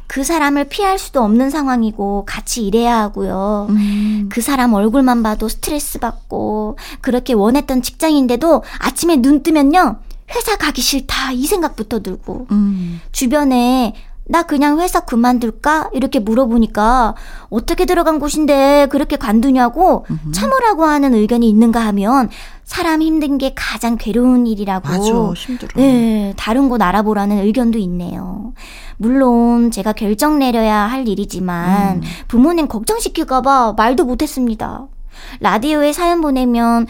그 0.09 0.25
사람을 0.25 0.65
피할 0.65 0.99
수도 0.99 1.23
없는 1.23 1.49
상황이고 1.51 2.25
같이 2.27 2.67
일해야 2.67 2.99
하고요. 3.03 3.69
음. 3.71 4.29
그 4.33 4.41
사람 4.41 4.75
얼굴만 4.75 5.23
봐도 5.23 5.49
스트레스 5.49 6.01
받고 6.01 6.77
그렇게 7.01 7.35
원했던 7.35 7.83
직장인데도 7.83 8.65
아침에 8.81 9.17
눈 9.23 9.45
뜨면요. 9.45 10.01
회사 10.35 10.57
가기 10.57 10.81
싫다 10.81 11.33
이 11.33 11.47
생각부터 11.47 12.01
들고 12.01 12.47
음. 12.51 13.01
주변에 13.13 13.95
나 14.25 14.45
그냥 14.45 14.81
회사 14.81 15.01
그만둘까? 15.01 15.91
이렇게 15.93 16.21
물어보니까 16.21 17.15
어떻게 17.51 17.85
들어간 17.85 18.21
곳인데 18.21 18.87
그렇게 18.91 19.17
관두냐고 19.17 20.07
참으라고 20.33 20.85
하는 20.85 21.13
의견이 21.13 21.49
있는가 21.49 21.81
하면 21.87 22.31
사람 22.65 23.03
힘든 23.03 23.37
게 23.37 23.53
가장 23.55 23.99
괴로운 23.99 24.47
일이라고. 24.47 24.89
맞아, 24.89 25.33
힘들어. 25.35 25.71
네, 25.75 26.33
다른 26.37 26.69
곳 26.69 26.81
알아보라는 26.81 27.45
의견도 27.45 27.79
있네요. 27.81 28.55
물론 28.97 29.71
제가 29.71 29.93
결정 29.93 30.39
내려야 30.39 30.79
할 30.79 31.07
일이지만 31.09 31.97
음. 31.97 32.03
부모님 32.29 32.69
걱정시킬까봐 32.69 33.75
말도 33.77 34.05
못했습니다. 34.05 34.87
라디오에 35.41 35.93
사연 35.93 36.21
보내면 36.21 36.87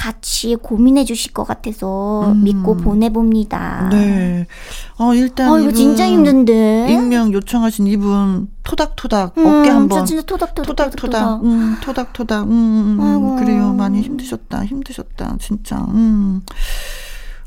같이 0.00 0.56
고민해 0.56 1.04
주실 1.04 1.34
것 1.34 1.44
같아서 1.44 2.32
음. 2.32 2.42
믿고 2.42 2.78
보내봅니다. 2.78 3.90
네. 3.92 4.46
어, 4.98 5.12
일단. 5.12 5.52
아, 5.52 5.58
이거 5.60 5.70
진짜 5.72 6.08
힘든데. 6.08 6.86
익명 6.90 7.34
요청하신 7.34 7.86
이분 7.86 8.48
토닥토닥 8.62 9.36
음, 9.36 9.46
어깨 9.46 9.68
한번 9.68 9.98
저 9.98 10.04
진짜 10.06 10.22
토닥토닥. 10.22 10.66
토닥토닥 10.66 11.44
음 11.44 11.76
토닥토닥 11.82 12.44
음, 12.44 12.50
음, 12.50 13.00
음. 13.00 13.36
그래요 13.36 13.74
많이 13.74 14.00
힘드셨다 14.00 14.64
힘드셨다 14.64 15.36
진짜 15.38 15.76
음. 15.88 16.42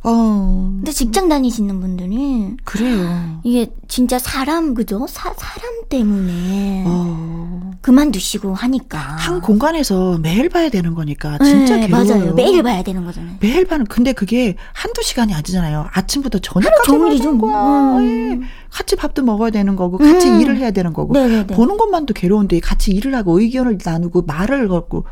어 0.06 0.70
근데 0.76 0.92
직장 0.92 1.30
다니시는 1.30 1.80
분들이 1.80 2.58
그래요 2.66 3.40
이게 3.44 3.72
진짜 3.88 4.20
사람 4.20 4.74
그죠? 4.74 5.08
사, 5.08 5.34
사람 5.38 5.84
때문에 5.88 6.84
어. 6.86 7.72
그만두시고 7.82 8.54
하니까 8.54 8.98
한 9.00 9.40
공간에서 9.42 10.18
매일 10.18 10.50
봐야 10.50 10.70
되는 10.70 10.94
거니까 10.94 11.38
진짜 11.40 11.78
네, 11.78 11.88
괴로워요 11.88 12.16
맞아요. 12.18 12.34
매일 12.34 12.64
봐야 12.64 12.82
되는 12.84 13.06
거잖아요. 13.06 13.36
매일 13.40 13.66
봐는 13.66 13.86
근데 13.86 14.12
그게 14.14 14.56
한두 14.74 15.02
시간이 15.04 15.34
아니잖아요 15.34 15.88
아침부터 15.94 16.40
저녁까지 16.40 16.84
종일이죠. 16.86 17.38
거야 17.38 17.98
음. 17.98 18.42
예. 18.44 18.48
같이 18.72 18.96
밥도 18.98 19.24
먹어야 19.24 19.52
되는 19.52 19.76
거고 19.76 19.98
같이 19.98 20.30
음. 20.30 20.42
일을 20.42 20.58
해야 20.58 20.72
되는 20.72 20.92
거고 20.92 21.14
네네네. 21.14 21.48
보는 21.48 21.78
것만도 21.78 22.14
괴로운데 22.14 22.60
같이 22.60 22.92
일을 22.92 23.16
하고 23.16 23.40
의견을 23.40 23.78
나누고 23.84 24.24
말을 24.24 24.68
걸고 24.68 25.06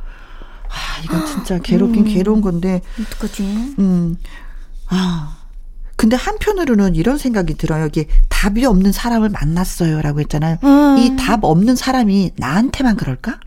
아 0.68 1.04
이건 1.04 1.26
진짜 1.28 1.60
괴롭긴 1.60 2.06
음. 2.08 2.14
괴로운 2.14 2.42
건데 2.42 2.82
어떡하지? 3.00 3.44
음. 3.80 4.18
아. 4.92 5.38
근데 5.96 6.16
한편으로는 6.16 6.96
이런 6.96 7.18
생각이 7.18 7.56
들어요. 7.56 7.86
이게 7.86 8.08
답이 8.30 8.66
없는 8.66 8.92
사람을 8.92 9.30
만났어요라고 9.30 10.20
했잖아요. 10.22 10.58
음. 10.64 10.98
이답 10.98 11.44
없는 11.44 11.76
사람이 11.76 12.32
나한테만 12.38 12.96
그럴까? 12.98 13.40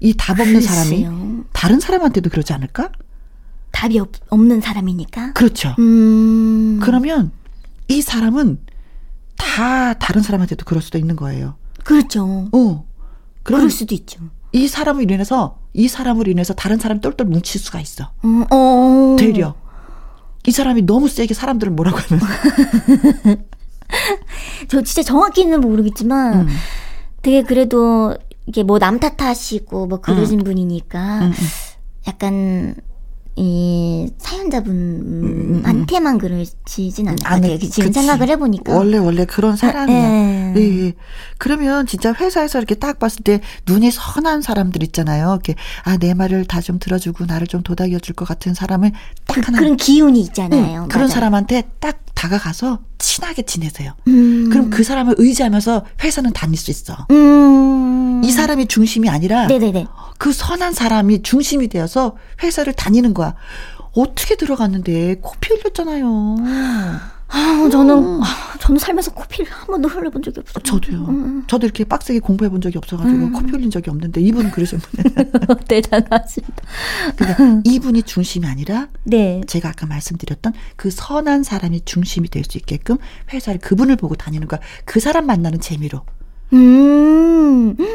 이 0.00 0.14
답 0.16 0.40
없는 0.40 0.60
사람이. 0.60 1.06
다른 1.52 1.80
사람한테도 1.80 2.28
그러지 2.30 2.52
않을까? 2.52 2.90
답이 3.72 3.98
없, 3.98 4.10
없는 4.30 4.60
사람이니까. 4.60 5.32
그렇죠. 5.34 5.74
음. 5.78 6.78
그러면 6.82 7.30
이 7.88 8.02
사람은 8.02 8.58
다 9.36 9.94
다른 9.94 10.22
사람한테도 10.22 10.64
그럴 10.64 10.82
수도 10.82 10.98
있는 10.98 11.14
거예요. 11.14 11.54
그렇죠. 11.84 12.48
어. 12.52 12.84
그럴 13.44 13.70
수도 13.70 13.94
있죠. 13.94 14.18
이 14.52 14.66
사람을 14.66 15.08
인해서 15.10 15.58
이 15.72 15.86
사람으로 15.88 16.30
인해서 16.30 16.52
다른 16.52 16.78
사람이 16.78 17.00
똘똘 17.00 17.26
뭉칠 17.28 17.60
수가 17.60 17.78
있어. 17.80 18.10
음, 18.24 18.44
어. 18.50 19.16
되려. 19.18 19.54
이 20.46 20.50
사람이 20.50 20.82
너무 20.82 21.08
세게 21.08 21.34
사람들을 21.34 21.72
뭐라고 21.72 21.98
하면 21.98 22.20
저 24.68 24.82
진짜 24.82 25.02
정확히는 25.02 25.60
모르겠지만 25.60 26.40
음. 26.42 26.48
되게 27.22 27.42
그래도 27.42 28.16
이게 28.46 28.62
뭐 28.62 28.78
남 28.78 29.00
탓하시고 29.00 29.86
뭐 29.86 30.00
그러신 30.00 30.44
분이니까 30.44 31.18
음, 31.20 31.24
음. 31.26 31.32
약간 32.06 32.74
이 33.38 34.08
사연자분한테만 34.18 36.16
그러시진 36.18 37.08
않을 37.08 37.16
것. 37.18 37.24
같아요. 37.24 37.58
지금 37.58 37.88
그치. 37.88 37.92
생각을 37.92 38.28
해보니까. 38.30 38.74
원래 38.74 38.96
원래 38.98 39.24
그런 39.26 39.56
사람이야. 39.56 39.96
예. 39.96 40.54
예, 40.56 40.86
예. 40.86 40.92
그러면 41.38 41.86
진짜 41.86 42.14
회사에서 42.14 42.58
이렇게 42.58 42.74
딱 42.74 42.98
봤을 42.98 43.22
때 43.22 43.40
눈이 43.66 43.90
선한 43.90 44.40
사람들 44.42 44.82
있잖아요. 44.82 45.32
이렇게 45.32 45.54
아 45.84 45.96
내 45.98 46.12
말을 46.14 46.44
다 46.46 46.60
좀 46.60 46.78
들어주고 46.78 47.26
나를 47.26 47.46
좀 47.46 47.62
도닥여 47.62 47.98
줄 48.00 48.14
것 48.16 48.26
같은 48.26 48.54
사람을 48.54 48.92
딱 49.26 49.46
하나 49.46 49.58
그런 49.58 49.76
기운이 49.76 50.18
있잖아요. 50.20 50.82
응, 50.84 50.88
그런. 50.88 51.06
사람한테 51.08 51.64
딱 51.80 52.00
다가가서 52.14 52.80
친하게 52.98 53.42
지내세요. 53.42 53.92
음. 54.08 54.48
그럼 54.50 54.70
그 54.70 54.82
사람을 54.82 55.14
의지하면서 55.18 55.84
회사는 56.02 56.32
다닐 56.32 56.56
수 56.58 56.70
있어. 56.70 57.06
음. 57.10 58.22
이 58.24 58.30
사람이 58.32 58.66
중심이 58.66 59.08
아니라 59.10 59.46
네네네. 59.46 59.86
그 60.18 60.32
선한 60.32 60.72
사람이 60.72 61.22
중심이 61.22 61.68
되어서 61.68 62.16
회사를 62.42 62.72
다니는 62.72 63.14
거야. 63.14 63.34
어떻게 63.92 64.36
들어갔는데 64.36 65.16
코피 65.22 65.54
흘렸잖아요. 65.54 66.36
아, 67.28 67.68
저는, 67.72 68.22
아, 68.22 68.24
저는 68.60 68.78
살면서 68.78 69.10
코피를 69.12 69.50
한 69.50 69.66
번도 69.66 69.88
흘려본 69.88 70.22
적이 70.22 70.40
없어요. 70.40 70.62
저도요. 70.62 71.06
음. 71.08 71.44
저도 71.48 71.66
이렇게 71.66 71.82
빡세게 71.82 72.20
공부해 72.20 72.48
본 72.50 72.60
적이 72.60 72.78
없어가지고 72.78 73.32
코피 73.32 73.50
흘린 73.50 73.70
적이 73.70 73.90
없는데 73.90 74.20
이분은 74.20 74.52
그러셨네. 74.52 74.82
대단하십니다. 75.66 76.62
그러니까 77.16 77.62
이분이 77.64 78.02
중심이 78.04 78.46
아니라 78.46 78.88
네. 79.02 79.40
제가 79.48 79.70
아까 79.70 79.86
말씀드렸던 79.86 80.52
그 80.76 80.90
선한 80.90 81.42
사람이 81.42 81.80
중심이 81.84 82.28
될 82.28 82.44
수 82.44 82.58
있게끔 82.58 82.98
회사를 83.32 83.58
그분을 83.60 83.96
보고 83.96 84.14
다니는 84.14 84.46
거야. 84.46 84.60
그 84.84 85.00
사람 85.00 85.26
만나는 85.26 85.58
재미로. 85.58 86.02
음, 86.52 87.25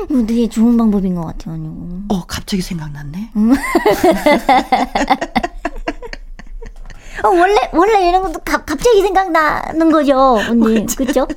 이거 0.09 0.25
되게 0.25 0.49
좋은 0.49 0.75
방법인 0.77 1.15
것 1.15 1.25
같아요, 1.25 1.55
언니. 1.55 1.69
어, 2.09 2.25
갑자기 2.25 2.61
생각났네. 2.61 3.31
어, 7.23 7.29
원래, 7.29 7.55
원래 7.73 8.07
이런 8.09 8.23
것도 8.23 8.39
가, 8.45 8.63
갑자기 8.65 9.01
생각나는 9.01 9.91
거죠, 9.91 10.15
언니. 10.49 10.85
그쵸? 10.95 11.27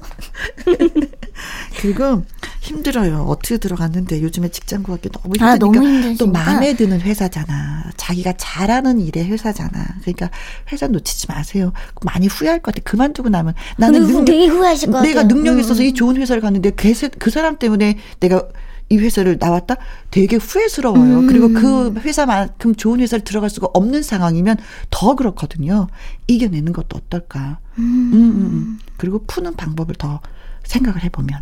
그리고 1.80 2.22
힘들어요. 2.60 3.24
어떻게 3.28 3.58
들어갔는데 3.58 4.22
요즘에 4.22 4.48
직장 4.48 4.82
구하기 4.82 5.10
너무 5.10 5.34
힘드니까 5.34 5.52
아, 5.52 5.56
너무 5.58 5.76
힘드시니까. 5.84 6.24
또 6.24 6.30
마음에 6.30 6.74
드는 6.74 7.00
회사잖아. 7.00 7.90
자기가 7.96 8.34
잘하는 8.38 9.00
일의 9.00 9.24
회사잖아. 9.26 9.70
그러니까 10.00 10.30
회사 10.72 10.86
놓치지 10.86 11.26
마세요. 11.28 11.72
많이 12.02 12.26
후회할 12.26 12.60
것 12.60 12.74
같아. 12.74 12.82
그만두고 12.90 13.28
나면 13.28 13.54
나는 13.76 14.06
능력, 14.06 14.24
되게 14.24 14.46
후회하실 14.46 14.90
것 14.92 15.02
내가 15.02 15.22
같아요. 15.22 15.36
능력이 15.36 15.56
음, 15.56 15.60
있어서 15.60 15.82
이 15.82 15.92
좋은 15.92 16.16
회사를 16.16 16.40
갔는데 16.40 16.70
그, 16.70 16.94
세- 16.94 17.08
그 17.08 17.30
사람 17.30 17.58
때문에 17.58 17.98
내가 18.20 18.48
이 18.90 18.98
회사를 18.98 19.38
나왔다? 19.40 19.76
되게 20.10 20.36
후회스러워요. 20.36 21.20
음. 21.20 21.26
그리고 21.26 21.48
그 21.52 21.94
회사만큼 22.00 22.74
좋은 22.74 23.00
회사를 23.00 23.24
들어갈 23.24 23.50
수가 23.50 23.68
없는 23.72 24.02
상황이면 24.02 24.58
더 24.90 25.14
그렇거든요. 25.14 25.88
이겨내는 26.26 26.72
것도 26.72 26.96
어떨까. 26.96 27.58
음, 27.78 28.10
음, 28.12 28.14
음. 28.14 28.78
그리고 28.96 29.24
푸는 29.26 29.54
방법을 29.54 29.94
더 29.96 30.20
생각을 30.64 31.02
해보면. 31.04 31.40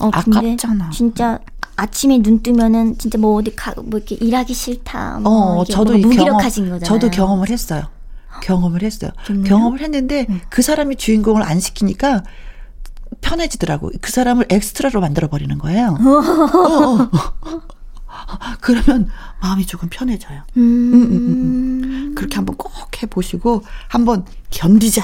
어, 0.00 0.10
아깝잖아. 0.12 0.90
진짜 0.90 1.38
아침에 1.76 2.18
눈 2.22 2.42
뜨면은 2.42 2.98
진짜 2.98 3.18
뭐 3.18 3.36
어디 3.36 3.54
가, 3.56 3.72
뭐 3.76 3.98
이렇게 3.98 4.14
일하기 4.16 4.52
싫다. 4.52 5.20
뭐 5.20 5.60
어, 5.60 5.64
저도 5.64 5.96
무기력하신 5.98 6.64
경험, 6.64 6.80
거잖아요. 6.80 7.00
저도 7.00 7.10
경험을 7.10 7.48
했어요. 7.48 7.84
경험을 8.42 8.82
했어요. 8.82 9.10
정말요? 9.24 9.48
경험을 9.48 9.80
했는데 9.80 10.26
그 10.48 10.62
사람이 10.62 10.96
주인공을 10.96 11.42
안 11.42 11.60
시키니까 11.60 12.22
편해지더라고. 13.22 13.90
그 14.02 14.10
사람을 14.12 14.46
엑스트라로 14.50 15.00
만들어 15.00 15.28
버리는 15.28 15.56
거예요. 15.58 15.96
어, 16.04 17.08
어. 17.48 17.62
그러면 18.60 19.08
마음이 19.40 19.66
조금 19.66 19.88
편해져요. 19.88 20.42
음, 20.56 20.92
음, 20.94 21.02
음, 21.12 22.14
그렇게 22.14 22.36
한번 22.36 22.56
꼭 22.56 22.70
해보시고 23.02 23.62
한번 23.88 24.24
견디자, 24.50 25.02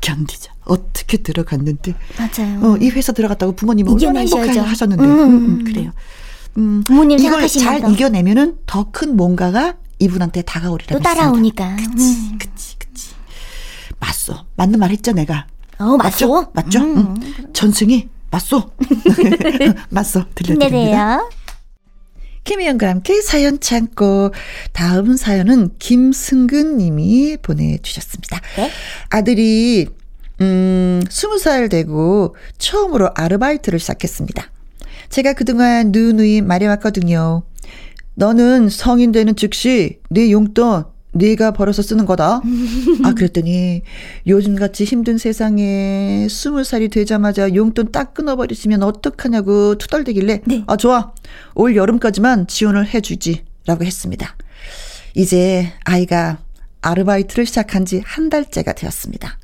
견디자. 0.00 0.52
어떻게 0.64 1.16
들어갔는데 1.16 1.94
맞아요. 2.18 2.60
어, 2.62 2.76
이 2.76 2.88
회사 2.90 3.12
들어갔다고 3.12 3.52
부모님이 3.56 3.90
얼마나. 3.90 4.20
행복해 4.20 4.58
하셨는데 4.60 5.02
음, 5.02 5.10
음, 5.10 5.20
음, 5.20 5.44
음. 5.60 5.64
그래요. 5.64 5.90
음, 6.58 6.84
부모님 6.86 7.18
이걸 7.18 7.48
잘. 7.48 7.90
이겨내면은 7.90 8.58
더 8.66 8.90
큰 8.92 9.16
뭔가가 9.16 9.74
이분한테 9.98 10.42
다가오리라 10.42 10.92
또 10.94 10.98
믿습니다. 10.98 11.14
따라오니까. 11.20 11.76
그치, 11.76 12.04
음. 12.32 12.38
그치, 12.38 12.76
그치. 12.78 13.08
맞소. 13.98 14.34
맞는 14.56 14.78
말 14.78 14.90
했죠, 14.90 15.12
내가. 15.12 15.46
어, 15.82 15.96
맞죠? 15.96 16.50
맞죠? 16.54 16.80
음. 16.80 17.16
응. 17.20 17.52
전승이 17.52 18.08
맞소. 18.30 18.70
맞소. 19.90 20.24
들려드립니다. 20.34 21.28
김희영과 22.44 22.88
함께 22.88 23.20
사연 23.20 23.60
참고 23.60 24.32
다음 24.72 25.16
사연은 25.16 25.70
김승근 25.78 26.76
님이 26.76 27.36
보내주셨습니다. 27.40 28.40
네? 28.56 28.70
아들이 29.10 29.86
음, 30.40 31.02
20살 31.08 31.70
되고 31.70 32.34
처음으로 32.58 33.10
아르바이트를 33.14 33.78
시작했습니다. 33.78 34.50
제가 35.08 35.34
그동안 35.34 35.92
누누이 35.92 36.40
말해왔거든요. 36.40 37.42
너는 38.14 38.68
성인 38.68 39.12
되는 39.12 39.36
즉시 39.36 40.00
네 40.10 40.32
용돈 40.32 40.84
네가 41.12 41.52
벌어서 41.52 41.82
쓰는 41.82 42.06
거다. 42.06 42.40
아 43.04 43.12
그랬더니 43.14 43.82
요즘같이 44.26 44.84
힘든 44.84 45.18
세상에 45.18 46.26
스무 46.30 46.64
살이 46.64 46.88
되자마자 46.88 47.54
용돈 47.54 47.92
딱 47.92 48.14
끊어버리시면 48.14 48.82
어떡하냐고 48.82 49.76
투덜대길래 49.76 50.40
네. 50.46 50.64
아 50.66 50.76
좋아 50.76 51.12
올 51.54 51.76
여름까지만 51.76 52.46
지원을 52.46 52.86
해주지라고 52.94 53.84
했습니다. 53.84 54.36
이제 55.14 55.72
아이가 55.84 56.38
아르바이트를 56.80 57.46
시작한 57.46 57.84
지 57.84 58.00
한 58.04 58.28
달째가 58.30 58.72
되었습니다. 58.72 59.38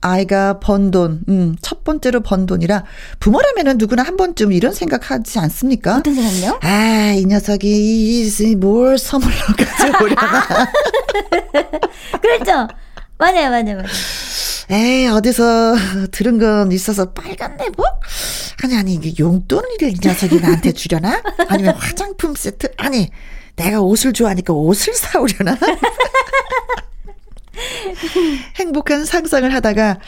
아이가 0.00 0.58
번 0.60 0.90
돈, 0.90 1.20
음, 1.28 1.56
첫 1.60 1.84
번째로 1.84 2.20
번 2.20 2.46
돈이라 2.46 2.84
부모라면은 3.20 3.78
누구나 3.78 4.02
한 4.02 4.16
번쯤 4.16 4.52
이런 4.52 4.72
생각하지 4.72 5.38
않습니까? 5.38 5.98
어떤 5.98 6.14
생각요? 6.14 6.58
아, 6.62 7.12
이 7.16 7.24
녀석이 7.26 7.68
이, 7.68 8.26
이, 8.26 8.56
뭘 8.56 8.98
선물로 8.98 9.34
가져오려나. 9.56 10.46
그렇죠. 12.20 12.68
맞아요, 13.18 13.50
맞아요, 13.50 13.76
맞아요. 13.76 13.84
에이, 14.70 15.08
어디서 15.08 15.74
들은 16.12 16.38
건 16.38 16.70
있어서 16.72 17.12
빨간 17.12 17.56
내복? 17.56 17.86
아니, 18.62 18.76
아니, 18.76 18.94
이게 18.94 19.12
용돈을 19.18 19.82
이 19.82 19.94
녀석이 20.02 20.40
나한테 20.40 20.72
주려나? 20.72 21.22
아니면 21.48 21.74
화장품 21.76 22.34
세트? 22.34 22.68
아니, 22.76 23.10
내가 23.56 23.80
옷을 23.80 24.12
좋아하니까 24.12 24.52
옷을 24.52 24.94
사오려나? 24.94 25.56
행복한 28.56 29.04
상상을 29.04 29.52
하다가 29.52 29.98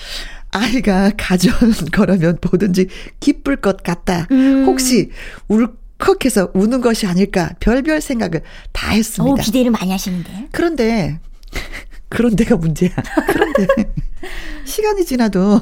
아이가 0.51 1.11
가져온 1.17 1.73
거라면 1.93 2.39
뭐든지 2.43 2.89
기쁠 3.21 3.57
것 3.57 3.83
같다. 3.83 4.27
음. 4.31 4.65
혹시 4.67 5.11
울 5.49 5.69
컥해서 5.99 6.51
우는 6.55 6.81
것이 6.81 7.07
아닐까 7.07 7.51
별별 7.61 8.01
생각을 8.01 8.43
다 8.73 8.89
오, 8.91 8.95
했습니다. 8.95 9.43
기대를 9.43 9.71
많이 9.71 9.91
하시는데. 9.93 10.49
그런데 10.51 11.21
그런 12.09 12.35
데가 12.37 12.57
문제야. 12.57 12.91
그런데 13.29 13.67
시간이 14.65 15.05
지나도 15.05 15.61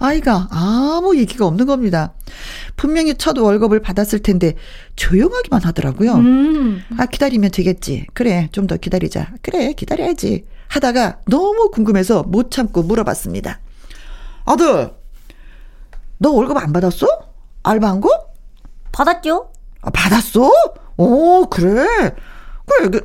아이가 0.00 0.48
아무 0.50 1.16
얘기가 1.18 1.44
없는 1.46 1.66
겁니다. 1.66 2.14
분명히 2.76 3.14
첫 3.16 3.36
월급을 3.36 3.80
받았을 3.80 4.20
텐데 4.20 4.54
조용하기만 4.96 5.62
하더라고요. 5.62 6.14
음. 6.14 6.82
아 6.96 7.06
기다리면 7.06 7.50
되겠지. 7.50 8.06
그래 8.14 8.48
좀 8.52 8.66
더 8.68 8.76
기다리자. 8.76 9.32
그래 9.42 9.72
기다려야지. 9.74 10.44
하다가 10.68 11.20
너무 11.26 11.70
궁금해서 11.70 12.22
못 12.24 12.50
참고 12.50 12.82
물어봤습니다. 12.82 13.58
아들, 14.44 14.94
너 16.18 16.30
월급 16.30 16.56
안 16.56 16.72
받았어? 16.72 17.06
알바한 17.62 18.00
거? 18.00 18.08
받았죠? 18.92 19.52
아, 19.82 19.90
받았어? 19.90 20.50
오 20.96 21.46
그래. 21.46 21.86
그래 22.66 22.88
그, 22.90 23.04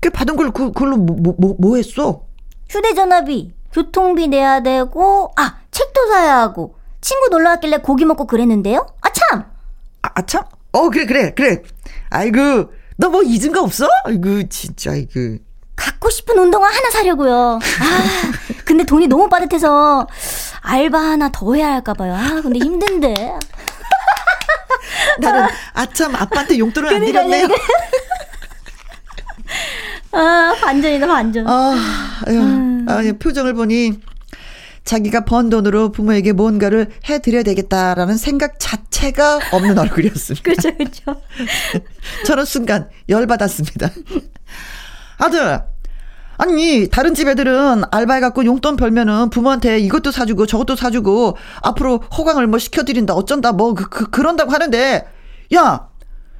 그 0.00 0.10
받은 0.10 0.36
걸 0.36 0.50
그, 0.52 0.72
그걸로 0.72 0.96
뭐, 0.96 1.16
뭐, 1.18 1.34
뭐, 1.38 1.56
뭐 1.58 1.76
했어? 1.76 2.24
휴대전화비, 2.70 3.52
교통비 3.72 4.28
내야 4.28 4.62
되고, 4.62 5.30
아, 5.36 5.58
책도 5.70 6.08
사야 6.08 6.38
하고, 6.40 6.76
친구 7.00 7.28
놀러 7.28 7.50
왔길래 7.50 7.78
고기 7.78 8.04
먹고 8.04 8.26
그랬는데요? 8.26 8.86
아, 9.00 9.08
참! 9.12 9.44
아, 10.02 10.08
아, 10.14 10.22
참? 10.26 10.44
어, 10.72 10.88
그래, 10.90 11.06
그래, 11.06 11.34
그래. 11.34 11.62
아이고, 12.10 12.72
너 12.96 13.08
뭐 13.10 13.22
잊은 13.22 13.52
거 13.52 13.62
없어? 13.62 13.86
아이고, 14.04 14.48
진짜, 14.48 14.92
아이고. 14.92 15.38
갖고 15.76 16.10
싶은 16.10 16.38
운동화 16.38 16.68
하나 16.68 16.90
사려고요. 16.90 17.58
아, 17.58 18.32
근데 18.64 18.84
돈이 18.84 19.06
너무 19.06 19.28
빠듯해서 19.28 20.06
알바 20.62 20.98
하나 20.98 21.28
더 21.30 21.54
해야 21.54 21.72
할까봐요. 21.74 22.14
아, 22.14 22.40
근데 22.42 22.58
힘든데. 22.58 23.14
나는 25.20 25.48
아참 25.74 26.14
아빠한테 26.16 26.58
용돈을 26.58 26.94
안 26.94 27.04
드렸네요. 27.04 27.48
아, 30.12 30.54
반전이다, 30.60 31.06
반전. 31.06 31.46
아, 31.46 31.74
아유, 32.26 32.38
음. 32.38 32.86
아, 32.88 33.00
표정을 33.18 33.54
보니 33.54 34.00
자기가 34.84 35.24
번 35.24 35.50
돈으로 35.50 35.90
부모에게 35.90 36.32
뭔가를 36.32 36.90
해드려야 37.08 37.42
되겠다라는 37.42 38.16
생각 38.16 38.54
자체가 38.58 39.40
없는 39.52 39.76
얼굴이었습니다. 39.78 40.42
그렇죠, 40.42 40.76
그렇죠. 40.76 41.20
저는 42.24 42.44
순간 42.44 42.88
열받았습니다. 43.08 43.90
아들, 45.18 45.62
아니, 46.38 46.88
다른 46.90 47.14
집 47.14 47.28
애들은 47.28 47.84
알바해갖고 47.90 48.44
용돈 48.44 48.76
벌면은 48.76 49.30
부모한테 49.30 49.78
이것도 49.78 50.10
사주고 50.10 50.46
저것도 50.46 50.76
사주고 50.76 51.36
앞으로 51.62 52.02
호강을 52.16 52.46
뭐 52.46 52.58
시켜드린다 52.58 53.14
어쩐다 53.14 53.52
뭐 53.52 53.74
그, 53.74 53.88
그, 53.88 54.10
그런다고 54.10 54.52
하는데, 54.52 55.08
야, 55.54 55.88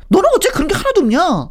너는 0.08 0.28
어째 0.36 0.50
그런 0.50 0.68
게 0.68 0.74
하나도 0.74 1.00
없냐? 1.00 1.48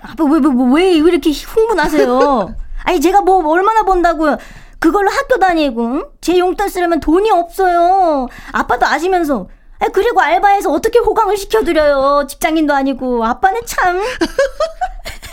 아빠, 0.00 0.24
왜, 0.24 0.40
왜, 0.40 0.48
왜, 0.72 1.00
왜 1.00 1.10
이렇게 1.10 1.32
흥분하세요? 1.32 2.54
아니, 2.84 3.00
제가 3.00 3.22
뭐 3.22 3.46
얼마나 3.50 3.82
번다고요? 3.82 4.38
그걸로 4.78 5.10
학교 5.10 5.38
다니고, 5.38 5.84
응? 5.84 6.04
제 6.20 6.38
용돈 6.38 6.68
쓰려면 6.68 7.00
돈이 7.00 7.30
없어요. 7.30 8.28
아빠도 8.52 8.86
아시면서. 8.86 9.48
아, 9.80 9.86
그리고 9.88 10.20
알바해서 10.20 10.70
어떻게 10.70 10.98
호강을 11.00 11.36
시켜드려요? 11.36 12.26
직장인도 12.28 12.74
아니고. 12.74 13.24
아빠는 13.24 13.62
참. 13.66 14.00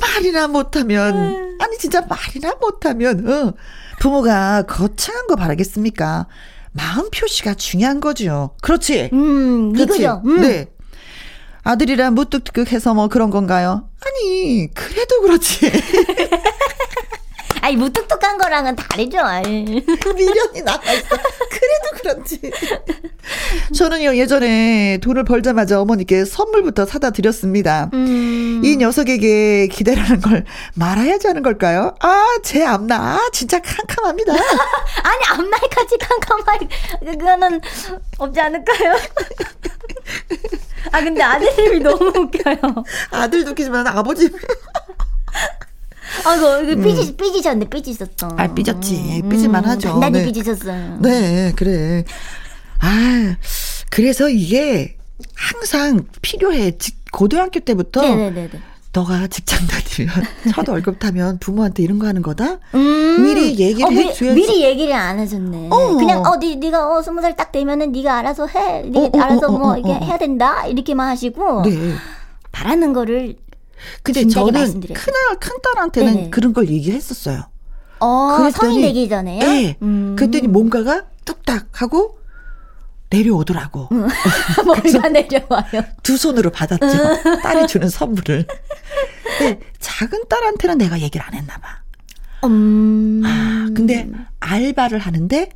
말이나 0.00 0.48
못하면, 0.48 1.56
아니, 1.60 1.78
진짜 1.78 2.00
말이나 2.02 2.54
못하면, 2.60 3.28
어, 3.28 3.54
부모가 4.00 4.62
거창한 4.62 5.26
거 5.26 5.36
바라겠습니까? 5.36 6.26
마음 6.72 7.10
표시가 7.10 7.54
중요한 7.54 8.00
거죠. 8.00 8.54
그렇지? 8.62 9.10
음, 9.12 9.72
그렇지? 9.72 10.02
이거죠. 10.02 10.22
음. 10.24 10.40
네. 10.40 10.68
아들이라 11.64 12.12
무뚝뚝해서 12.12 12.94
뭐 12.94 13.08
그런 13.08 13.30
건가요? 13.30 13.88
아니, 14.06 14.68
그래도 14.72 15.20
그렇지. 15.22 15.70
아니, 17.68 17.76
무뚝뚝한 17.76 18.38
거랑은 18.38 18.76
다르죠. 18.76 19.18
아이. 19.20 19.44
미련이 20.16 20.62
남아있어. 20.62 21.08
그래도 21.50 22.00
그런지. 22.00 22.40
저는요, 23.76 24.16
예전에 24.16 24.96
돈을 25.02 25.24
벌자마자 25.24 25.78
어머니께 25.78 26.24
선물부터 26.24 26.86
사다 26.86 27.10
드렸습니다. 27.10 27.90
음. 27.92 28.62
이 28.64 28.74
녀석에게 28.78 29.66
기대라는 29.66 30.22
걸 30.22 30.46
말아야지 30.76 31.26
하는 31.26 31.42
걸까요? 31.42 31.94
아, 32.00 32.38
제 32.42 32.64
앞나. 32.64 32.96
아, 32.96 33.28
진짜 33.34 33.60
캄캄합니다. 33.60 34.32
아니, 35.04 35.24
앞날까지 35.28 35.98
캄캄하게. 35.98 36.68
그거는 37.04 37.60
없지 38.16 38.40
않을까요? 38.40 38.96
아, 40.90 41.02
근데 41.02 41.22
아드님이 41.22 41.80
너무 41.80 42.06
웃겨요. 42.16 42.84
아들도 43.10 43.50
웃기지만 43.50 43.86
아버지. 43.88 44.30
아, 46.24 46.34
이거, 46.36 46.62
이거 46.62 46.82
삐지, 46.82 47.16
삐지셨네, 47.16 47.66
삐지셨어. 47.68 48.34
아, 48.36 48.46
삐졌지. 48.54 49.22
삐질만 49.28 49.64
하죠. 49.64 49.88
단단히 49.90 50.18
네. 50.20 50.24
삐지셨어요. 50.26 50.98
네, 51.00 51.52
그래. 51.56 52.04
아, 52.80 53.36
그래서 53.90 54.28
이게 54.28 54.96
항상 55.34 56.06
필요해. 56.22 56.78
직- 56.78 56.98
고등학교 57.10 57.60
때부터 57.60 58.02
네네네네. 58.02 58.50
너가 58.92 59.26
직장 59.28 59.60
다니면 59.66 60.24
첫 60.54 60.68
월급 60.68 60.98
타면 60.98 61.38
부모한테 61.38 61.82
이런 61.82 61.98
거 61.98 62.06
하는 62.06 62.22
거다? 62.22 62.58
음. 62.74 63.22
미리 63.22 63.58
얘기를 63.58 63.84
어, 63.84 63.90
미- 63.90 64.08
해줘야지. 64.08 64.34
미리 64.34 64.62
얘기를 64.64 64.92
안 64.94 65.18
해줬네. 65.18 65.68
어. 65.70 65.96
그냥 65.96 66.22
어, 66.24 66.36
니 66.38 66.56
네가 66.56 66.96
어 66.96 67.02
스무 67.02 67.20
살 67.20 67.34
딱 67.36 67.52
되면은 67.52 67.92
네가 67.92 68.18
알아서 68.18 68.46
해. 68.46 68.82
네 68.82 68.98
어, 68.98 69.10
어, 69.12 69.20
알아서 69.20 69.50
뭐 69.50 69.72
어, 69.72 69.76
이게 69.78 69.90
어. 69.90 70.00
해야 70.02 70.18
된다 70.18 70.66
이렇게만 70.66 71.08
하시고 71.08 71.62
네. 71.62 71.94
바라는 72.52 72.92
거를 72.92 73.36
근데 74.02 74.26
저는. 74.26 74.80
큰딸, 74.80 75.38
큰딸한테는 75.40 76.14
네네. 76.14 76.30
그런 76.30 76.52
걸 76.52 76.68
얘기했었어요. 76.68 77.44
어 78.00 78.36
그랬더니- 78.38 78.52
성인 78.56 78.82
되기 78.82 79.08
전에요. 79.08 79.38
네. 79.40 79.76
음. 79.82 80.14
그랬더니 80.16 80.46
뭔가가 80.48 81.04
뚝딱 81.24 81.80
하고 81.82 82.18
내려오더라고. 83.10 83.88
뭐가 84.64 85.08
내려와요. 85.08 85.84
두 86.02 86.16
손으로 86.16 86.50
받았죠. 86.50 87.40
딸이 87.42 87.66
주는 87.66 87.88
선물을. 87.88 88.46
근데 89.38 89.60
작은 89.80 90.24
딸한테는 90.28 90.78
내가 90.78 91.00
얘기를 91.00 91.24
안 91.26 91.34
했나 91.34 91.56
봐. 91.58 91.82
음. 92.44 93.22
아, 93.24 93.68
근데 93.74 94.08
알바를 94.40 94.98
하는데 94.98 95.48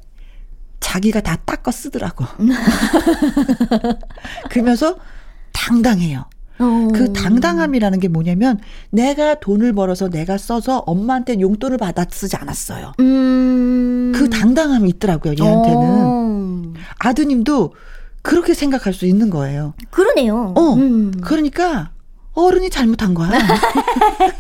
자기가 0.81 1.21
다 1.21 1.37
닦아 1.45 1.71
쓰더라고. 1.71 2.25
그러면서 4.51 4.97
당당해요. 5.53 6.25
어. 6.63 6.89
그 6.95 7.13
당당함이라는 7.13 8.01
게 8.01 8.09
뭐냐면 8.09 8.59
내가 8.91 9.35
돈을 9.41 9.73
벌어서 9.73 10.09
내가 10.09 10.39
써서 10.39 10.79
엄마한테 10.87 11.41
용돈을 11.41 11.79
받아 11.79 12.05
쓰지 12.11 12.37
않았어요. 12.37 12.93
음. 13.01 14.13
그 14.15 14.31
당당함이 14.31 14.89
있더라고요, 14.91 15.35
얘한테는. 15.39 15.79
어. 15.81 16.73
아드님도 16.99 17.75
그렇게 18.23 18.55
생각할 18.55 18.93
수 18.95 19.07
있는 19.07 19.31
거예요. 19.31 19.75
그러네요. 19.91 20.55
어. 20.57 20.75
음. 20.75 21.13
그러니까 21.23 21.91
어른이 22.35 22.71
잘못한 22.71 23.13
거야. 23.13 23.31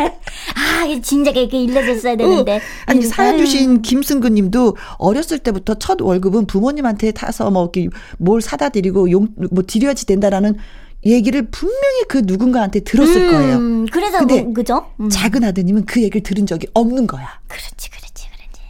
아, 0.56 1.00
진작에 1.02 1.40
이렇게 1.42 1.62
일러줬어야 1.62 2.16
되는데. 2.16 2.56
어, 2.56 2.60
아니 2.86 3.00
음, 3.04 3.08
사연 3.08 3.34
아유. 3.34 3.38
주신 3.44 3.82
김승근 3.82 4.34
님도 4.34 4.76
어렸을 4.98 5.38
때부터 5.38 5.74
첫 5.74 6.00
월급은 6.00 6.46
부모님한테 6.46 7.10
타서 7.12 7.50
뭐 7.50 7.64
이렇게 7.64 7.88
뭘 8.18 8.40
사다 8.40 8.70
드리고 8.70 9.10
용 9.10 9.28
뭐 9.50 9.62
드려야지 9.66 10.06
된다라는 10.06 10.56
얘기를 11.04 11.48
분명히 11.50 12.04
그 12.08 12.22
누군가한테 12.24 12.80
들었을 12.80 13.30
거예요. 13.30 13.56
음, 13.56 13.86
그래서 13.86 14.18
근데 14.18 14.42
뭐, 14.42 14.52
그죠? 14.54 14.86
음. 15.00 15.08
작은 15.08 15.42
아드님은 15.44 15.86
그 15.86 16.00
얘기를 16.00 16.22
들은 16.22 16.46
적이 16.46 16.68
없는 16.74 17.06
거야. 17.06 17.40
그렇지, 17.48 17.90
그렇지, 17.90 18.28
그렇지. 18.28 18.60